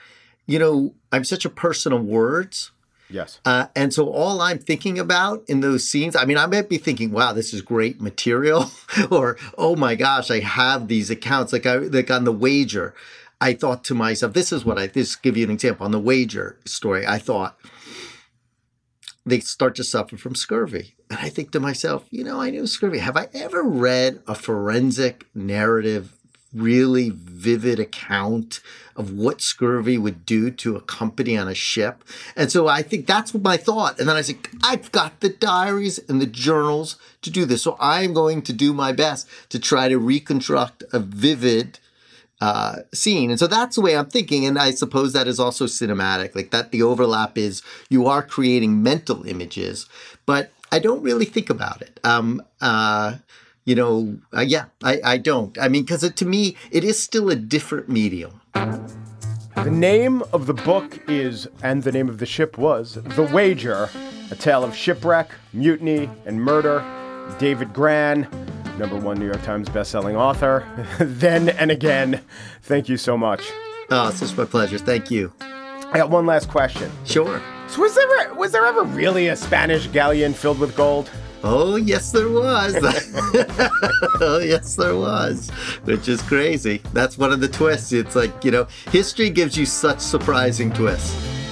you 0.46 0.58
know, 0.58 0.94
I'm 1.12 1.25
such 1.25 1.44
a 1.44 1.50
person 1.50 1.92
of 1.92 2.04
words 2.04 2.73
Yes. 3.11 3.40
Uh, 3.44 3.66
and 3.76 3.92
so 3.92 4.08
all 4.08 4.40
I'm 4.40 4.58
thinking 4.58 4.99
about 4.99 5.44
in 5.49 5.61
those 5.61 5.88
scenes, 5.88 6.16
I 6.16 6.25
mean, 6.25 6.38
I 6.38 6.46
might 6.46 6.68
be 6.68 6.78
thinking, 6.78 7.11
"Wow, 7.11 7.32
this 7.32 7.52
is 7.52 7.62
great 7.62 8.00
material," 8.00 8.70
or 9.11 9.37
"Oh 9.58 9.76
my 9.76 9.94
gosh, 9.94 10.30
I 10.30 10.40
have 10.40 10.88
these 10.88 11.11
accounts." 11.11 11.52
Like 11.52 11.66
I 11.66 11.76
like 11.76 12.11
on 12.11 12.25
the 12.25 12.32
wager, 12.32 12.94
I 13.40 13.52
thought 13.52 13.84
to 13.84 13.94
myself, 13.94 14.32
"This 14.32 14.52
is 14.52 14.64
what 14.64 14.78
I." 14.78 14.87
This 14.87 15.16
give 15.16 15.37
you 15.37 15.44
an 15.44 15.50
example 15.50 15.84
on 15.84 15.92
the 15.92 16.00
wager 16.00 16.58
story. 16.64 17.06
I 17.06 17.18
thought 17.18 17.58
they 19.26 19.40
start 19.40 19.75
to 19.76 19.84
suffer 19.84 20.16
from 20.16 20.34
scurvy, 20.34 20.94
and 21.11 21.18
I 21.18 21.28
think 21.28 21.50
to 21.52 21.61
myself, 21.61 22.06
you 22.11 22.25
know, 22.25 22.40
I 22.40 22.50
knew 22.50 22.66
scurvy. 22.66 22.99
Have 22.99 23.16
I 23.16 23.28
ever 23.34 23.62
read 23.62 24.23
a 24.26 24.34
forensic 24.34 25.26
narrative 25.34 26.12
really 26.54 27.11
vivid 27.11 27.78
account 27.78 28.61
of 28.96 29.12
what 29.12 29.40
scurvy 29.40 29.99
would 29.99 30.25
do 30.25 30.50
to 30.50 30.76
a 30.76 30.80
company 30.80 31.37
on 31.37 31.49
a 31.49 31.54
ship. 31.54 32.04
And 32.37 32.50
so 32.50 32.68
I 32.68 32.82
think 32.82 33.06
that's 33.06 33.34
my 33.34 33.56
thought. 33.56 33.99
And 33.99 34.08
then 34.08 34.16
I 34.16 34.23
said, 34.23 34.38
I've 34.62 34.92
got 34.92 35.20
the 35.20 35.30
diaries 35.30 35.99
and 36.08 36.20
the 36.20 36.26
journals 36.26 36.96
to 37.23 37.30
do 37.30 37.44
this. 37.44 37.62
So 37.62 37.76
I'm 37.80 38.14
going 38.14 38.42
to 38.42 38.52
do 38.52 38.73
my 38.73 38.92
best 38.92 39.28
to 39.50 39.58
try 39.58 39.88
to 39.88 39.99
reconstruct 39.99 40.84
a 40.92 41.00
vivid 41.00 41.80
uh, 42.40 42.80
scene. 42.92 43.30
And 43.30 43.38
so 43.38 43.46
that's 43.46 43.76
the 43.76 43.82
way 43.82 43.96
I'm 43.96 44.06
thinking. 44.06 44.46
And 44.46 44.58
I 44.58 44.70
suppose 44.70 45.12
that 45.12 45.26
is 45.26 45.40
also 45.40 45.66
cinematic, 45.66 46.34
like 46.34 46.50
that 46.50 46.70
the 46.70 46.82
overlap 46.82 47.37
is 47.38 47.62
you 47.88 48.06
are 48.06 48.23
creating 48.23 48.82
mental 48.82 49.26
images, 49.26 49.87
but 50.26 50.50
I 50.70 50.78
don't 50.78 51.02
really 51.02 51.25
think 51.25 51.50
about 51.50 51.82
it. 51.82 52.00
Um, 52.04 52.42
uh, 52.61 53.16
you 53.64 53.75
know, 53.75 54.18
uh, 54.37 54.40
yeah, 54.40 54.66
I, 54.83 55.00
I 55.04 55.18
don't. 55.18 55.56
I 55.59 55.68
mean, 55.68 55.83
because 55.83 56.11
to 56.11 56.26
me, 56.26 56.56
it 56.71 56.85
is 56.85 56.99
still 56.99 57.30
a 57.30 57.37
different 57.37 57.88
medium. 57.88 58.40
The 58.52 59.71
name 59.71 60.23
of 60.33 60.47
the 60.47 60.54
book 60.54 61.00
is, 61.09 61.49
and 61.62 61.83
the 61.83 61.92
name 61.92 62.09
of 62.09 62.18
the 62.18 62.26
ship 62.26 62.59
was, 62.59 62.94
The 62.94 63.23
Wager, 63.23 63.88
a 64.30 64.35
tale 64.35 64.64
of 64.64 64.76
shipwreck, 64.76 65.30
mutiny, 65.52 66.11
and 66.26 66.42
murder. 66.42 66.85
David 67.38 67.73
Grann, 67.73 68.28
number 68.78 68.97
one 68.97 69.18
New 69.18 69.26
York 69.26 69.42
Times 69.42 69.68
bestselling 69.68 70.14
author. 70.14 70.66
then 71.00 71.49
and 71.49 71.71
again, 71.71 72.21
thank 72.62 72.88
you 72.88 72.99
so 72.99 73.16
much. 73.16 73.50
Oh, 73.90 74.09
it's 74.09 74.21
just 74.21 74.37
my 74.37 74.44
pleasure. 74.44 74.78
Thank 74.78 75.11
you. 75.11 75.33
I 75.40 75.94
got 75.94 76.11
one 76.11 76.26
last 76.26 76.49
question. 76.49 76.90
Sure. 77.04 77.40
So 77.68 77.80
was 77.80 77.94
there 77.94 78.35
was 78.35 78.52
there 78.52 78.66
ever 78.66 78.83
really 78.83 79.28
a 79.28 79.37
Spanish 79.37 79.87
galleon 79.87 80.35
filled 80.35 80.59
with 80.59 80.76
gold? 80.76 81.11
Oh, 81.46 81.76
yes, 81.76 82.11
there 82.11 82.30
was. 82.30 82.74
oh, 84.22 84.40
yes, 84.42 84.76
there 84.76 84.96
was, 84.96 85.50
which 85.85 86.09
is 86.09 86.22
crazy. 86.22 86.80
That's 86.94 87.18
one 87.18 87.33
of 87.33 87.40
the 87.40 87.48
twists. 87.48 87.92
It's 87.92 88.16
like, 88.16 88.44
you 88.46 88.50
know, 88.50 88.66
history 88.90 89.28
gives 89.28 89.54
you 89.54 89.66
such 89.66 90.00
surprising 90.00 90.72
twists. 90.72 91.43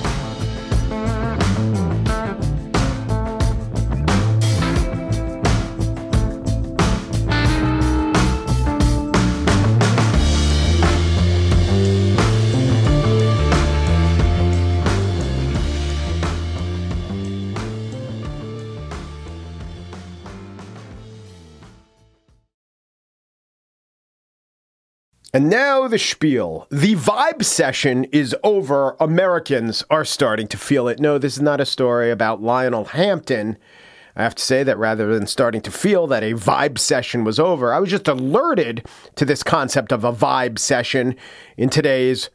And 25.34 25.48
now 25.48 25.88
the 25.88 25.98
spiel. 25.98 26.66
The 26.70 26.94
vibe 26.94 27.42
session 27.42 28.04
is 28.12 28.36
over. 28.44 28.96
Americans 29.00 29.82
are 29.88 30.04
starting 30.04 30.46
to 30.48 30.58
feel 30.58 30.88
it. 30.88 31.00
No, 31.00 31.16
this 31.16 31.36
is 31.36 31.40
not 31.40 31.58
a 31.58 31.64
story 31.64 32.10
about 32.10 32.42
Lionel 32.42 32.84
Hampton. 32.84 33.56
I 34.14 34.24
have 34.24 34.34
to 34.34 34.42
say 34.42 34.62
that 34.62 34.76
rather 34.76 35.14
than 35.14 35.26
starting 35.26 35.62
to 35.62 35.70
feel 35.70 36.06
that 36.08 36.22
a 36.22 36.34
vibe 36.34 36.78
session 36.78 37.24
was 37.24 37.38
over, 37.38 37.72
I 37.72 37.78
was 37.78 37.88
just 37.88 38.08
alerted 38.08 38.86
to 39.14 39.24
this 39.24 39.42
concept 39.42 39.90
of 39.90 40.04
a 40.04 40.12
vibe 40.12 40.58
session 40.58 41.16
in 41.56 41.70
today's 41.70 42.28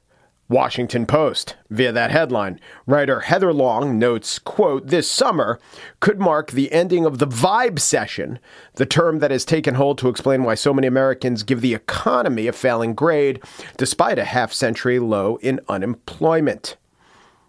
Washington 0.50 1.06
Post 1.06 1.56
via 1.70 1.92
that 1.92 2.12
headline. 2.12 2.60
Writer 2.86 3.22
Heather 3.22 3.52
Long 3.52 4.00
notes, 4.00 4.40
quote, 4.40 4.88
this 4.88 5.10
summer 5.10 5.60
could 6.00 6.20
mark 6.20 6.52
the 6.52 6.72
ending 6.72 7.06
of 7.06 7.20
the 7.20 7.28
vibe 7.28 7.80
session, 7.80 8.40
the 8.76 8.86
term 8.86 9.20
that 9.20 9.32
has 9.32 9.44
taken 9.44 9.76
hold 9.76 9.98
to 9.98 10.10
explain 10.10 10.44
why 10.44 10.56
so 10.56 10.74
many 10.74 10.88
Americans 10.88 11.44
give 11.44 11.62
the 11.62 11.74
economy 11.74 12.48
a 12.48 12.54
failing 12.54 12.94
grade 12.94 13.44
despite 13.76 14.18
a 14.18 14.26
half 14.26 14.54
century 14.54 15.00
low 15.00 15.38
in 15.38 15.60
unemployment. 15.68 16.78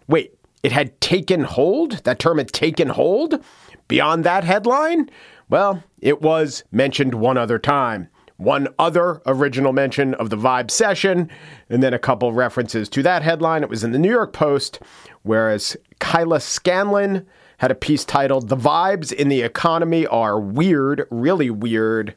Wait, 0.07 0.35
it 0.61 0.71
had 0.71 0.99
taken 0.99 1.43
hold? 1.43 2.03
That 2.03 2.19
term 2.19 2.37
had 2.37 2.51
taken 2.51 2.89
hold? 2.89 3.41
Beyond 3.87 4.23
that 4.25 4.43
headline? 4.43 5.09
Well, 5.47 5.83
it 6.01 6.21
was 6.21 6.63
mentioned 6.71 7.15
one 7.15 7.37
other 7.37 7.59
time 7.59 8.09
one 8.39 8.69
other 8.79 9.21
original 9.25 9.73
mention 9.73 10.13
of 10.13 10.29
the 10.29 10.37
Vibe 10.37 10.71
session, 10.71 11.29
and 11.69 11.83
then 11.83 11.93
a 11.93 11.99
couple 11.99 12.31
references 12.31 12.87
to 12.87 13.03
that 13.03 13.21
headline. 13.21 13.63
It 13.63 13.69
was 13.69 13.83
in 13.83 13.91
the 13.91 13.99
New 13.99 14.09
York 14.09 14.31
Post, 14.31 14.79
whereas 15.23 15.75
Kyla 15.99 16.39
Scanlon 16.39 17.27
had 17.57 17.69
a 17.69 17.75
piece 17.75 18.05
titled 18.05 18.47
The 18.47 18.55
Vibes 18.55 19.11
in 19.11 19.27
the 19.27 19.41
Economy 19.41 20.07
Are 20.07 20.39
Weird, 20.39 21.05
Really 21.11 21.49
Weird. 21.49 22.15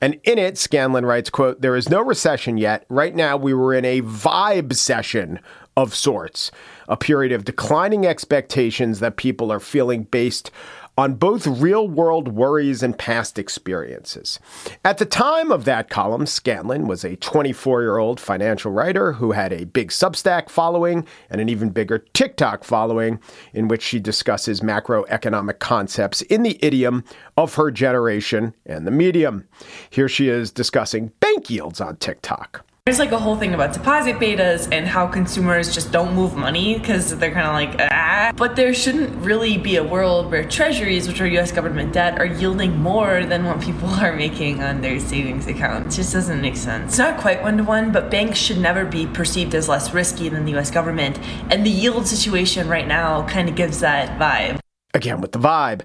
And 0.00 0.18
in 0.24 0.38
it, 0.38 0.56
Scanlon 0.56 1.04
writes, 1.04 1.28
quote, 1.28 1.60
There 1.60 1.76
is 1.76 1.90
no 1.90 2.00
recession 2.00 2.56
yet. 2.56 2.86
Right 2.88 3.14
now, 3.14 3.36
we 3.36 3.52
were 3.52 3.74
in 3.74 3.84
a 3.84 4.00
vibe 4.00 4.74
session 4.74 5.40
of 5.76 5.94
sorts, 5.94 6.50
a 6.88 6.96
period 6.96 7.32
of 7.32 7.44
declining 7.44 8.06
expectations 8.06 9.00
that 9.00 9.16
people 9.16 9.52
are 9.52 9.60
feeling 9.60 10.04
based 10.04 10.50
on 10.96 11.14
both 11.14 11.46
real 11.46 11.88
world 11.88 12.28
worries 12.28 12.82
and 12.82 12.96
past 12.96 13.38
experiences. 13.38 14.38
At 14.84 14.98
the 14.98 15.06
time 15.06 15.50
of 15.50 15.64
that 15.64 15.90
column, 15.90 16.26
Scanlon 16.26 16.86
was 16.86 17.04
a 17.04 17.16
24 17.16 17.82
year 17.82 17.98
old 17.98 18.20
financial 18.20 18.70
writer 18.70 19.12
who 19.14 19.32
had 19.32 19.52
a 19.52 19.64
big 19.64 19.90
Substack 19.90 20.48
following 20.48 21.06
and 21.30 21.40
an 21.40 21.48
even 21.48 21.70
bigger 21.70 21.98
TikTok 21.98 22.64
following, 22.64 23.18
in 23.52 23.68
which 23.68 23.82
she 23.82 23.98
discusses 23.98 24.60
macroeconomic 24.60 25.58
concepts 25.58 26.22
in 26.22 26.42
the 26.42 26.58
idiom 26.62 27.04
of 27.36 27.54
her 27.54 27.70
generation 27.70 28.54
and 28.66 28.86
the 28.86 28.90
medium. 28.90 29.48
Here 29.90 30.08
she 30.08 30.28
is 30.28 30.50
discussing 30.50 31.12
bank 31.20 31.50
yields 31.50 31.80
on 31.80 31.96
TikTok. 31.96 32.64
There's 32.86 32.98
like 32.98 33.12
a 33.12 33.18
whole 33.18 33.36
thing 33.36 33.54
about 33.54 33.72
deposit 33.72 34.16
betas 34.16 34.68
and 34.70 34.86
how 34.86 35.06
consumers 35.06 35.74
just 35.74 35.90
don't 35.90 36.14
move 36.14 36.36
money 36.36 36.78
because 36.78 37.16
they're 37.16 37.32
kind 37.32 37.46
of 37.46 37.54
like, 37.54 37.90
ah. 37.90 38.30
But 38.36 38.56
there 38.56 38.74
shouldn't 38.74 39.24
really 39.24 39.56
be 39.56 39.76
a 39.76 39.82
world 39.82 40.30
where 40.30 40.46
treasuries, 40.46 41.08
which 41.08 41.18
are 41.22 41.26
US 41.26 41.50
government 41.50 41.94
debt, 41.94 42.18
are 42.18 42.26
yielding 42.26 42.76
more 42.76 43.24
than 43.24 43.46
what 43.46 43.62
people 43.62 43.88
are 44.04 44.14
making 44.14 44.62
on 44.62 44.82
their 44.82 45.00
savings 45.00 45.46
account. 45.46 45.86
It 45.86 45.92
just 45.92 46.12
doesn't 46.12 46.42
make 46.42 46.56
sense. 46.56 46.90
It's 46.90 46.98
not 46.98 47.18
quite 47.18 47.42
one 47.42 47.56
to 47.56 47.64
one, 47.64 47.90
but 47.90 48.10
banks 48.10 48.38
should 48.38 48.58
never 48.58 48.84
be 48.84 49.06
perceived 49.06 49.54
as 49.54 49.66
less 49.66 49.94
risky 49.94 50.28
than 50.28 50.44
the 50.44 50.54
US 50.58 50.70
government. 50.70 51.18
And 51.50 51.64
the 51.64 51.70
yield 51.70 52.06
situation 52.06 52.68
right 52.68 52.86
now 52.86 53.26
kind 53.26 53.48
of 53.48 53.54
gives 53.54 53.80
that 53.80 54.20
vibe. 54.20 54.58
Again, 54.92 55.22
with 55.22 55.32
the 55.32 55.38
vibe. 55.38 55.84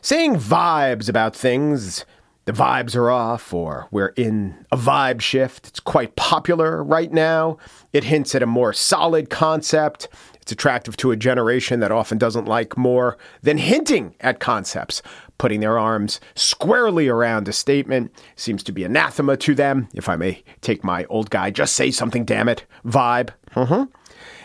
Saying 0.00 0.36
vibes 0.36 1.08
about 1.08 1.34
things 1.34 2.04
the 2.46 2.52
vibes 2.52 2.96
are 2.96 3.10
off 3.10 3.52
or 3.52 3.88
we're 3.90 4.14
in 4.16 4.64
a 4.72 4.76
vibe 4.76 5.20
shift. 5.20 5.66
It's 5.66 5.80
quite 5.80 6.16
popular 6.16 6.82
right 6.82 7.12
now. 7.12 7.58
It 7.92 8.04
hints 8.04 8.34
at 8.34 8.42
a 8.42 8.46
more 8.46 8.72
solid 8.72 9.30
concept. 9.30 10.08
It's 10.40 10.52
attractive 10.52 10.96
to 10.98 11.10
a 11.10 11.16
generation 11.16 11.80
that 11.80 11.90
often 11.90 12.18
doesn't 12.18 12.46
like 12.46 12.76
more 12.76 13.18
than 13.42 13.58
hinting 13.58 14.14
at 14.20 14.38
concepts. 14.38 15.02
Putting 15.38 15.58
their 15.58 15.76
arms 15.76 16.20
squarely 16.36 17.08
around 17.08 17.48
a 17.48 17.52
statement 17.52 18.12
seems 18.36 18.62
to 18.62 18.72
be 18.72 18.84
anathema 18.84 19.36
to 19.38 19.54
them, 19.54 19.88
if 19.92 20.08
I 20.08 20.14
may 20.14 20.42
take 20.60 20.84
my 20.84 21.04
old 21.06 21.30
guy, 21.30 21.50
just 21.50 21.74
say 21.74 21.90
something, 21.90 22.24
damn 22.24 22.48
it, 22.48 22.64
vibe. 22.86 23.30
Mm-hmm. 23.56 23.92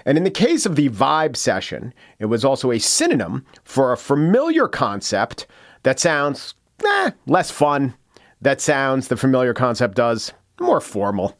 And 0.05 0.17
in 0.17 0.23
the 0.23 0.31
case 0.31 0.65
of 0.65 0.75
the 0.75 0.89
vibe 0.89 1.35
session, 1.35 1.93
it 2.17 2.25
was 2.25 2.43
also 2.43 2.71
a 2.71 2.79
synonym 2.79 3.45
for 3.63 3.91
a 3.91 3.97
familiar 3.97 4.67
concept 4.67 5.45
that 5.83 5.99
sounds 5.99 6.55
eh, 6.85 7.11
less 7.25 7.51
fun, 7.51 7.93
that 8.41 8.61
sounds, 8.61 9.07
the 9.07 9.17
familiar 9.17 9.53
concept 9.53 9.95
does, 9.95 10.33
more 10.59 10.81
formal. 10.81 11.37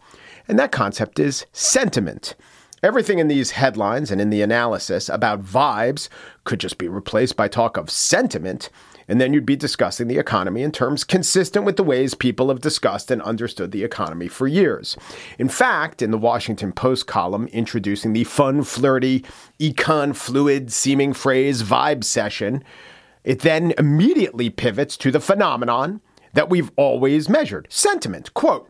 And 0.47 0.60
that 0.60 0.71
concept 0.71 1.19
is 1.19 1.45
sentiment. 1.51 2.36
Everything 2.84 3.19
in 3.19 3.27
these 3.27 3.51
headlines 3.51 4.10
and 4.10 4.19
in 4.19 4.32
the 4.32 4.41
analysis 4.41 5.08
about 5.08 5.43
vibes 5.43 6.10
could 6.45 6.60
just 6.60 6.80
be 6.80 6.88
replaced 6.88 7.36
by 7.36 7.47
talk 7.47 7.77
of 7.77 7.91
sentiment, 7.91 8.71
and 9.08 9.21
then 9.21 9.34
you'd 9.34 9.45
be 9.45 9.56
discussing 9.56 10.08
the 10.08 10.17
economy 10.17 10.63
in 10.63 10.71
terms 10.71 11.04
consistent 11.04 11.63
with 11.63 11.77
the 11.77 11.84
ways 11.84 12.15
people 12.15 12.49
have 12.49 12.62
discussed 12.62 13.12
and 13.12 13.21
understood 13.21 13.71
the 13.71 13.84
economy 13.84 14.27
for 14.27 14.47
years. 14.47 14.97
In 15.38 15.47
fact, 15.47 16.01
in 16.01 16.10
the 16.10 16.17
Washington 16.17 16.71
Post 16.71 17.06
column 17.06 17.47
introducing 17.47 18.13
the 18.13 18.23
fun, 18.23 18.63
flirty, 18.63 19.23
econ 19.60 20.15
fluid 20.15 20.71
seeming 20.71 21.13
phrase 21.13 21.62
vibe 21.62 22.04
session, 22.04 22.63
it 23.23 23.39
then 23.39 23.73
immediately 23.77 24.49
pivots 24.49 24.97
to 24.97 25.12
the 25.12 25.19
phenomenon 25.19 26.01
that 26.34 26.49
we've 26.49 26.71
always 26.75 27.29
measured 27.29 27.67
sentiment. 27.69 28.34
Quote, 28.34 28.69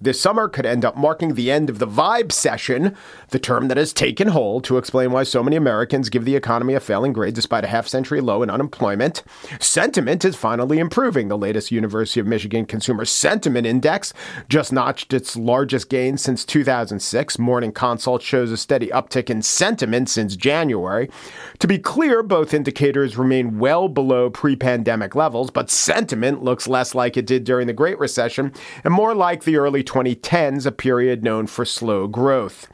this 0.00 0.20
summer 0.20 0.48
could 0.48 0.66
end 0.66 0.84
up 0.84 0.96
marking 0.96 1.34
the 1.34 1.50
end 1.50 1.68
of 1.68 1.78
the 1.78 1.86
vibe 1.86 2.30
session, 2.30 2.96
the 3.30 3.38
term 3.38 3.68
that 3.68 3.76
has 3.76 3.92
taken 3.92 4.28
hold 4.28 4.64
to 4.64 4.78
explain 4.78 5.10
why 5.10 5.24
so 5.24 5.42
many 5.42 5.56
Americans 5.56 6.08
give 6.08 6.24
the 6.24 6.36
economy 6.36 6.74
a 6.74 6.80
failing 6.80 7.12
grade 7.12 7.34
despite 7.34 7.64
a 7.64 7.68
half 7.68 7.88
century 7.88 8.20
low 8.20 8.42
in 8.42 8.50
unemployment. 8.50 9.22
Sentiment 9.58 10.24
is 10.24 10.36
finally 10.36 10.78
improving. 10.78 11.28
The 11.28 11.36
latest 11.38 11.72
University 11.72 12.20
of 12.20 12.26
Michigan 12.26 12.64
Consumer 12.64 13.04
Sentiment 13.04 13.66
Index 13.66 14.12
just 14.48 14.72
notched 14.72 15.12
its 15.12 15.36
largest 15.36 15.88
gain 15.88 16.16
since 16.16 16.44
2006. 16.44 17.38
Morning 17.38 17.72
Consult 17.72 18.22
shows 18.22 18.52
a 18.52 18.56
steady 18.56 18.88
uptick 18.88 19.28
in 19.28 19.42
sentiment 19.42 20.08
since 20.08 20.36
January. 20.36 21.10
To 21.58 21.66
be 21.66 21.78
clear, 21.78 22.22
both 22.22 22.54
indicators 22.54 23.16
remain 23.16 23.58
well 23.58 23.88
below 23.88 24.30
pre 24.30 24.54
pandemic 24.54 25.14
levels, 25.14 25.50
but 25.50 25.70
sentiment 25.70 26.44
looks 26.44 26.68
less 26.68 26.94
like 26.94 27.16
it 27.16 27.26
did 27.26 27.44
during 27.44 27.66
the 27.66 27.72
Great 27.72 27.98
Recession 27.98 28.52
and 28.84 28.94
more 28.94 29.14
like 29.14 29.44
the 29.44 29.56
early 29.56 29.82
2010s, 29.88 30.66
a 30.66 30.72
period 30.72 31.24
known 31.24 31.46
for 31.46 31.64
slow 31.64 32.06
growth. 32.06 32.68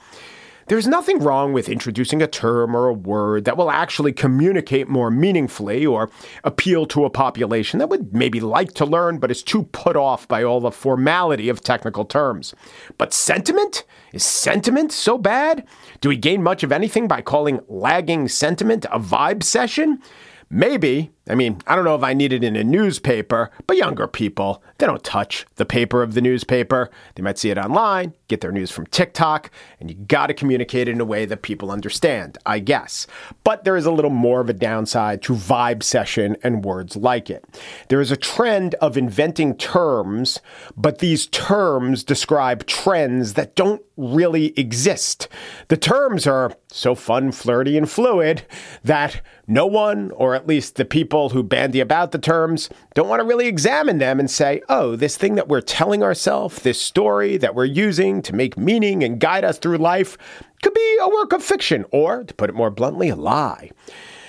There's 0.67 0.87
nothing 0.87 1.19
wrong 1.19 1.53
with 1.53 1.69
introducing 1.69 2.23
a 2.23 2.27
term 2.27 2.75
or 2.75 2.89
a 2.89 2.95
word 2.95 3.45
that 3.45 3.59
will 3.59 3.71
actually 3.71 4.13
communicate 4.15 4.89
more 4.89 5.11
meaningfully 5.11 5.85
or 5.85 6.11
appeal 6.43 6.87
to 6.87 7.05
a 7.05 7.11
population 7.11 7.79
that 7.79 7.91
would 7.91 8.15
maybe 8.15 8.41
like 8.41 8.73
to 8.75 8.87
learn 8.87 9.19
but 9.19 9.31
is 9.31 9.43
too 9.43 9.65
put 9.65 9.95
off 9.95 10.27
by 10.27 10.43
all 10.43 10.61
the 10.61 10.71
formality 10.71 11.51
of 11.51 11.61
technical 11.61 12.07
terms. 12.07 12.55
But 12.97 13.13
sentiment? 13.13 13.85
Is 14.15 14.25
sentiment 14.25 14.91
so 14.91 15.19
bad? 15.19 15.67
Do 16.01 16.09
we 16.09 16.17
gain 16.17 16.43
much 16.43 16.63
of 16.63 16.73
anything 16.73 17.09
by 17.09 17.21
calling 17.21 17.61
lagging 17.69 18.29
sentiment 18.29 18.87
a 18.91 18.99
vibe 18.99 19.43
session? 19.43 20.01
Maybe. 20.49 21.11
I 21.27 21.35
mean, 21.35 21.59
I 21.67 21.75
don't 21.75 21.87
know 21.87 21.95
if 21.95 22.03
I 22.03 22.13
need 22.13 22.35
it 22.35 22.45
in 22.45 22.55
a 22.55 22.63
newspaper, 22.63 23.51
but 23.67 23.79
younger 23.79 24.07
people, 24.07 24.63
they 24.77 24.85
don't 24.85 25.03
touch 25.03 25.47
the 25.57 25.65
paper 25.65 26.03
of 26.03 26.13
the 26.13 26.21
newspaper. 26.21 26.91
They 27.15 27.23
might 27.23 27.39
see 27.39 27.49
it 27.49 27.57
online, 27.57 28.13
get 28.29 28.43
their 28.43 28.53
news 28.53 28.71
from 28.71 28.87
TikTok, 28.89 29.51
and 29.81 29.89
you 29.89 29.97
got 29.97 30.27
to 30.27 30.35
communicate 30.35 30.87
it 30.87 30.93
in 30.93 31.01
a 31.01 31.05
way 31.07 31.25
that 31.25 31.41
people 31.41 31.71
understand, 31.71 32.37
I 32.45 32.59
guess. 32.59 33.07
But 33.43 33.65
there 33.65 33.77
is 33.77 33.87
a 33.87 33.91
little 33.91 34.11
more 34.11 34.41
of 34.41 34.51
a 34.51 34.53
downside 34.53 35.23
to 35.23 35.33
vibe 35.33 35.83
session 35.83 36.37
and 36.43 36.63
words 36.63 36.95
like 36.95 37.31
it. 37.31 37.43
There 37.89 38.03
is 38.03 38.11
a 38.11 38.19
trend 38.19 38.75
of 38.75 38.99
inventing 38.99 39.57
terms, 39.57 40.41
but 40.77 40.99
these 40.99 41.27
terms 41.29 42.05
describe 42.05 42.67
trends 42.67 43.33
that 43.33 43.55
don't 43.55 43.83
really 43.97 44.59
exist. 44.59 45.29
The 45.69 45.77
terms 45.77 46.27
are 46.27 46.53
so 46.71 46.95
fun, 46.95 47.31
flirty, 47.31 47.79
and 47.79 47.89
fluid 47.89 48.43
that 48.83 49.23
no 49.47 49.65
one, 49.67 50.11
or 50.11 50.35
at 50.35 50.49
least 50.49 50.75
the 50.75 50.85
people 50.85 51.14
who 51.15 51.43
bandy 51.43 51.81
about 51.81 52.11
the 52.13 52.19
terms, 52.19 52.69
don't 52.95 53.09
want 53.09 53.21
to 53.21 53.27
really 53.27 53.47
examine 53.47 53.99
them 53.99 54.19
and 54.19 54.31
say, 54.31 54.61
oh, 54.69 54.97
this 54.97 55.17
thing 55.17 55.37
that 55.37 55.49
we're 55.49 55.61
telling 55.61 56.03
ourselves, 56.03 56.63
this 56.63 56.81
story 56.81 57.37
that 57.37 57.55
we're 57.55 57.65
using 57.65 58.21
to 58.23 58.35
make 58.35 58.59
meaning 58.59 59.05
and 59.05 59.21
guide 59.21 59.45
us 59.45 59.59
through 59.59 59.79
life, 59.79 60.19
could 60.63 60.75
be 60.75 60.99
a 61.01 61.09
work 61.09 61.33
of 61.33 61.43
fiction, 61.43 61.85
or, 61.93 62.25
to 62.25 62.35
put 62.35 62.51
it 62.51 62.57
more 62.57 62.71
bluntly, 62.71 63.09
a 63.09 63.17
lie. 63.17 63.71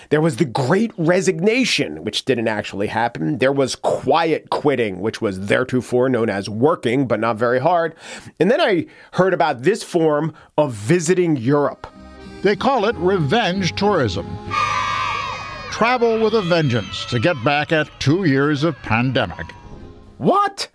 There 0.10 0.22
was 0.22 0.38
the 0.38 0.46
great 0.46 0.92
resignation, 0.98 2.04
which 2.04 2.26
didn't 2.26 2.48
actually 2.48 2.88
happen. 2.88 3.40
There 3.40 3.52
was 3.52 3.76
quiet 3.76 4.52
quitting, 4.52 5.02
which 5.02 5.20
was 5.22 5.40
theretofore 5.40 6.10
known 6.10 6.30
as 6.30 6.48
working, 6.48 7.08
but 7.08 7.20
not 7.20 7.38
very 7.38 7.60
hard. 7.60 7.96
And 8.40 8.52
then 8.52 8.62
I 8.62 8.86
heard 9.14 9.34
about 9.34 9.64
this 9.64 9.82
form 9.82 10.34
of 10.58 10.74
visiting 10.74 11.36
Europe. 11.36 11.88
They 12.44 12.56
call 12.56 12.86
it 12.86 12.96
revenge 12.98 13.76
tourism. 13.76 14.28
Travel 15.76 16.22
with 16.22 16.34
a 16.36 16.42
vengeance 16.42 17.04
to 17.08 17.20
get 17.20 17.36
back 17.44 17.74
at 17.74 17.90
two 18.00 18.24
years 18.24 18.64
of 18.64 18.78
pandemic. 18.78 19.52
What? 20.20 20.70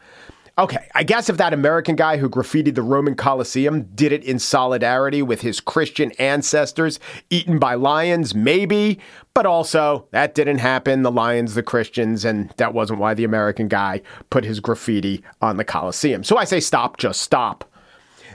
Okay, 0.58 0.88
I 0.94 1.04
guess 1.04 1.30
if 1.30 1.38
that 1.38 1.54
American 1.54 1.96
guy 1.96 2.18
who 2.18 2.28
graffitied 2.28 2.74
the 2.74 2.82
Roman 2.82 3.14
Colosseum 3.14 3.84
did 3.94 4.12
it 4.12 4.22
in 4.22 4.38
solidarity 4.38 5.22
with 5.22 5.40
his 5.40 5.58
Christian 5.58 6.12
ancestors 6.18 7.00
eaten 7.30 7.58
by 7.58 7.76
lions, 7.76 8.34
maybe. 8.34 8.98
But 9.32 9.46
also, 9.46 10.06
that 10.10 10.34
didn't 10.34 10.58
happen. 10.58 11.00
The 11.00 11.10
lions, 11.10 11.54
the 11.54 11.62
Christians, 11.62 12.26
and 12.26 12.50
that 12.58 12.74
wasn't 12.74 12.98
why 12.98 13.14
the 13.14 13.24
American 13.24 13.68
guy 13.68 14.02
put 14.28 14.44
his 14.44 14.60
graffiti 14.60 15.24
on 15.40 15.56
the 15.56 15.64
Colosseum. 15.64 16.24
So 16.24 16.36
I 16.36 16.44
say 16.44 16.60
stop, 16.60 16.98
just 16.98 17.22
stop. 17.22 17.64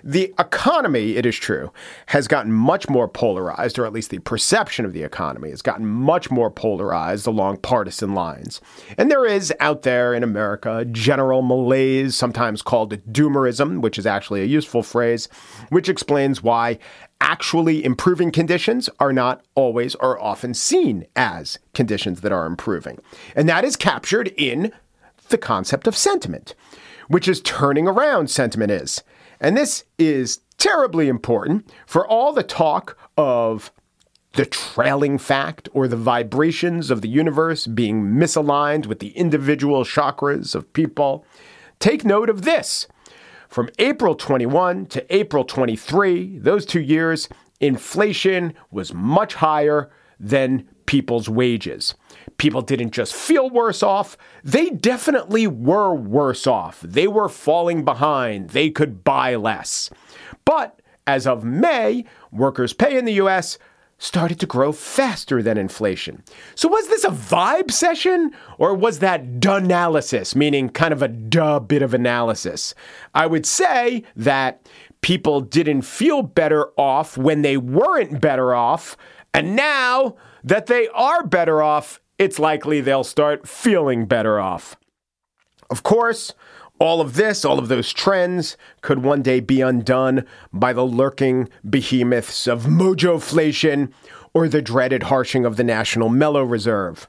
The 0.08 0.36
economy, 0.38 1.16
it 1.16 1.26
is 1.26 1.36
true, 1.36 1.74
has 2.06 2.28
gotten 2.28 2.52
much 2.52 2.88
more 2.88 3.08
polarized, 3.08 3.80
or 3.80 3.88
at 3.88 3.92
least 3.92 4.12
the 4.12 4.20
perception 4.20 4.86
of 4.86 4.94
the 4.94 5.02
economy 5.02 5.50
has 5.50 5.64
gotten 5.64 5.88
much 5.88 6.30
more 6.30 6.52
polarized 6.52 7.26
along 7.26 7.58
partisan 7.58 8.14
lines. 8.14 8.62
And 9.00 9.10
there 9.10 9.26
is 9.26 9.52
out 9.60 9.82
there 9.82 10.14
in 10.14 10.22
America 10.22 10.78
a 10.78 10.86
general 10.86 11.42
malaise, 11.42 12.16
sometimes 12.16 12.62
called 12.62 12.94
doomerism, 13.12 13.82
which 13.82 13.98
is 13.98 14.06
actually 14.06 14.44
a 14.44 14.46
useful 14.46 14.84
phrase, 14.84 15.28
which 15.70 15.90
explains 15.90 16.44
why 16.44 16.78
actually 17.20 17.84
improving 17.84 18.30
conditions 18.30 18.92
are 19.00 19.12
not 19.12 19.44
always 19.56 19.96
or 19.96 20.22
often 20.22 20.54
seen 20.54 21.08
as 21.16 21.58
conditions 21.74 22.22
that 22.22 22.32
are 22.32 22.46
improving. 22.46 23.00
And 23.36 23.50
that 23.50 23.66
is 23.66 23.76
captured 23.76 24.28
in 24.38 24.72
the 25.30 25.40
concept 25.40 25.88
of 25.88 25.98
sentiment, 25.98 26.54
which 27.08 27.28
is 27.28 27.42
turning 27.42 27.88
around 27.88 28.30
sentiment 28.30 28.72
is. 28.72 29.02
And 29.40 29.56
this 29.56 29.84
is 29.98 30.40
terribly 30.58 31.08
important 31.08 31.70
for 31.86 32.08
all 32.08 32.34
the 32.34 32.44
talk 32.44 32.98
of 33.18 33.72
the 34.34 34.46
trailing 34.46 35.18
fact 35.18 35.70
or 35.74 35.88
the 35.88 35.96
vibrations 35.96 36.92
of 36.92 37.02
the 37.02 37.08
universe 37.08 37.68
being 37.68 38.04
misaligned 38.04 38.86
with 38.86 39.00
the 39.00 39.10
individual 39.10 39.84
chakras 39.84 40.56
of 40.56 40.72
people. 40.74 41.26
Take 41.80 42.04
note 42.04 42.30
of 42.30 42.44
this. 42.44 42.88
From 43.48 43.70
April 43.80 44.16
21 44.16 44.88
to 44.88 45.16
April 45.16 45.46
23, 45.46 46.40
those 46.40 46.66
two 46.66 46.82
years, 46.82 47.30
inflation 47.62 48.54
was 48.72 48.94
much 48.94 49.36
higher 49.36 49.90
than 50.20 50.68
people's 50.86 51.30
wages. 51.30 51.96
People 52.38 52.62
didn't 52.62 52.92
just 52.92 53.14
feel 53.14 53.50
worse 53.50 53.82
off, 53.82 54.18
they 54.44 54.70
definitely 54.70 55.48
were 55.48 55.94
worse 55.94 56.46
off. 56.46 56.82
They 56.82 57.08
were 57.08 57.30
falling 57.30 57.86
behind, 57.86 58.50
they 58.50 58.70
could 58.70 59.04
buy 59.04 59.36
less. 59.36 59.90
But 60.44 60.82
as 61.08 61.26
of 61.28 61.44
May, 61.44 62.06
workers' 62.32 62.74
pay 62.74 62.98
in 62.98 63.06
the 63.06 63.14
US 63.14 63.58
started 63.98 64.40
to 64.40 64.46
grow 64.46 64.72
faster 64.72 65.42
than 65.42 65.58
inflation. 65.58 66.22
So 66.56 66.68
was 66.68 66.88
this 66.90 67.06
a 67.06 67.10
vibe 67.10 67.72
session 67.72 68.32
or 68.58 68.74
was 68.74 69.00
that 69.00 69.22
analysis, 69.22 70.36
meaning 70.36 70.70
kind 70.70 70.92
of 70.92 71.02
a 71.02 71.08
duh 71.08 71.60
bit 71.60 71.82
of 71.82 71.94
analysis? 71.94 72.76
I 73.14 73.26
would 73.26 73.46
say 73.46 74.04
that 74.16 74.68
people 75.02 75.40
didn't 75.40 75.84
feel 75.84 76.24
better 76.24 76.72
off 76.78 77.18
when 77.18 77.42
they 77.42 77.58
weren't 77.58 78.20
better 78.20 78.54
off, 78.54 78.98
and 79.34 79.56
now 79.56 80.16
that 80.44 80.66
they 80.66 80.88
are 80.90 81.26
better 81.26 81.62
off, 81.62 82.02
it's 82.18 82.40
likely 82.40 82.82
they'll 82.82 83.04
start 83.04 83.48
feeling 83.48 84.06
better 84.06 84.40
off. 84.40 84.76
Of 85.70 85.84
course, 85.84 86.34
all 86.80 87.02
of 87.02 87.16
this, 87.16 87.46
all 87.46 87.58
of 87.58 87.70
those 87.70 87.94
trends 87.94 88.58
could 88.82 89.00
one 89.04 89.22
day 89.22 89.40
be 89.40 89.62
undone 89.62 90.26
by 90.52 90.74
the 90.74 90.86
lurking 90.86 91.50
behemoths 91.70 92.48
of 92.48 92.64
mojoflation 92.64 93.92
or 94.34 94.48
the 94.48 94.62
dreaded 94.62 95.04
harshing 95.04 95.46
of 95.46 95.56
the 95.56 95.64
National 95.64 96.10
Mellow 96.10 96.44
Reserve. 96.44 97.08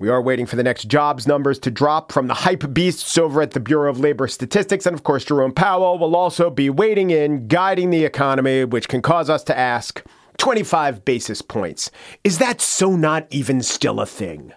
We 0.00 0.08
are 0.08 0.20
waiting 0.20 0.44
for 0.44 0.56
the 0.56 0.64
next 0.64 0.88
jobs 0.88 1.28
numbers 1.28 1.60
to 1.60 1.70
drop 1.70 2.10
from 2.10 2.26
the 2.26 2.34
hype 2.34 2.74
beasts 2.74 3.16
over 3.16 3.40
at 3.40 3.52
the 3.52 3.60
Bureau 3.60 3.88
of 3.88 4.00
Labor 4.00 4.26
Statistics. 4.26 4.86
And 4.86 4.94
of 4.94 5.04
course, 5.04 5.24
Jerome 5.24 5.52
Powell 5.52 5.98
will 5.98 6.16
also 6.16 6.50
be 6.50 6.68
waiting 6.68 7.10
in, 7.10 7.46
guiding 7.46 7.90
the 7.90 8.04
economy, 8.04 8.64
which 8.64 8.88
can 8.88 9.02
cause 9.02 9.30
us 9.30 9.44
to 9.44 9.56
ask 9.56 10.04
25 10.44 11.06
basis 11.06 11.40
points. 11.40 11.90
Is 12.22 12.36
that 12.36 12.60
so 12.60 12.96
not 12.96 13.26
even 13.30 13.62
still 13.62 13.98
a 13.98 14.04
thing? 14.04 14.52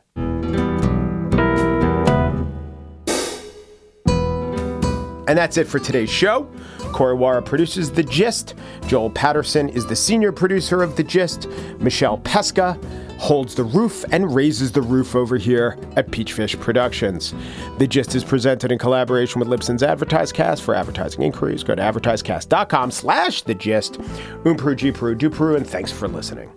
And 5.27 5.37
that's 5.37 5.55
it 5.55 5.65
for 5.65 5.79
today's 5.79 6.09
show. 6.09 6.51
Corey 6.91 7.15
Wara 7.15 7.45
produces 7.45 7.89
The 7.89 8.03
Gist. 8.03 8.55
Joel 8.87 9.11
Patterson 9.11 9.69
is 9.69 9.85
the 9.85 9.95
senior 9.95 10.33
producer 10.33 10.83
of 10.83 10.97
The 10.97 11.03
Gist. 11.03 11.47
Michelle 11.79 12.17
Pesca 12.17 12.77
holds 13.17 13.55
the 13.55 13.63
roof 13.63 14.05
and 14.11 14.33
raises 14.33 14.71
the 14.71 14.81
roof 14.81 15.15
over 15.15 15.37
here 15.37 15.77
at 15.95 16.07
Peachfish 16.07 16.59
Productions. 16.59 17.33
The 17.77 17.87
Gist 17.87 18.15
is 18.15 18.23
presented 18.23 18.71
in 18.71 18.77
collaboration 18.77 19.39
with 19.39 19.47
Libsyn's 19.49 19.81
AdvertiseCast. 19.81 20.61
For 20.61 20.75
advertising 20.75 21.23
inquiries, 21.23 21.63
go 21.63 21.75
to 21.75 21.81
advertisecast.com 21.81 22.91
slash 22.91 23.41
The 23.43 23.55
Gist. 23.55 23.99
Um 24.45 24.55
Peru, 24.55 24.75
G 24.75 24.91
Peru, 24.91 25.15
Du 25.15 25.29
Peru, 25.29 25.55
and 25.55 25.67
thanks 25.67 25.91
for 25.91 26.07
listening. 26.07 26.49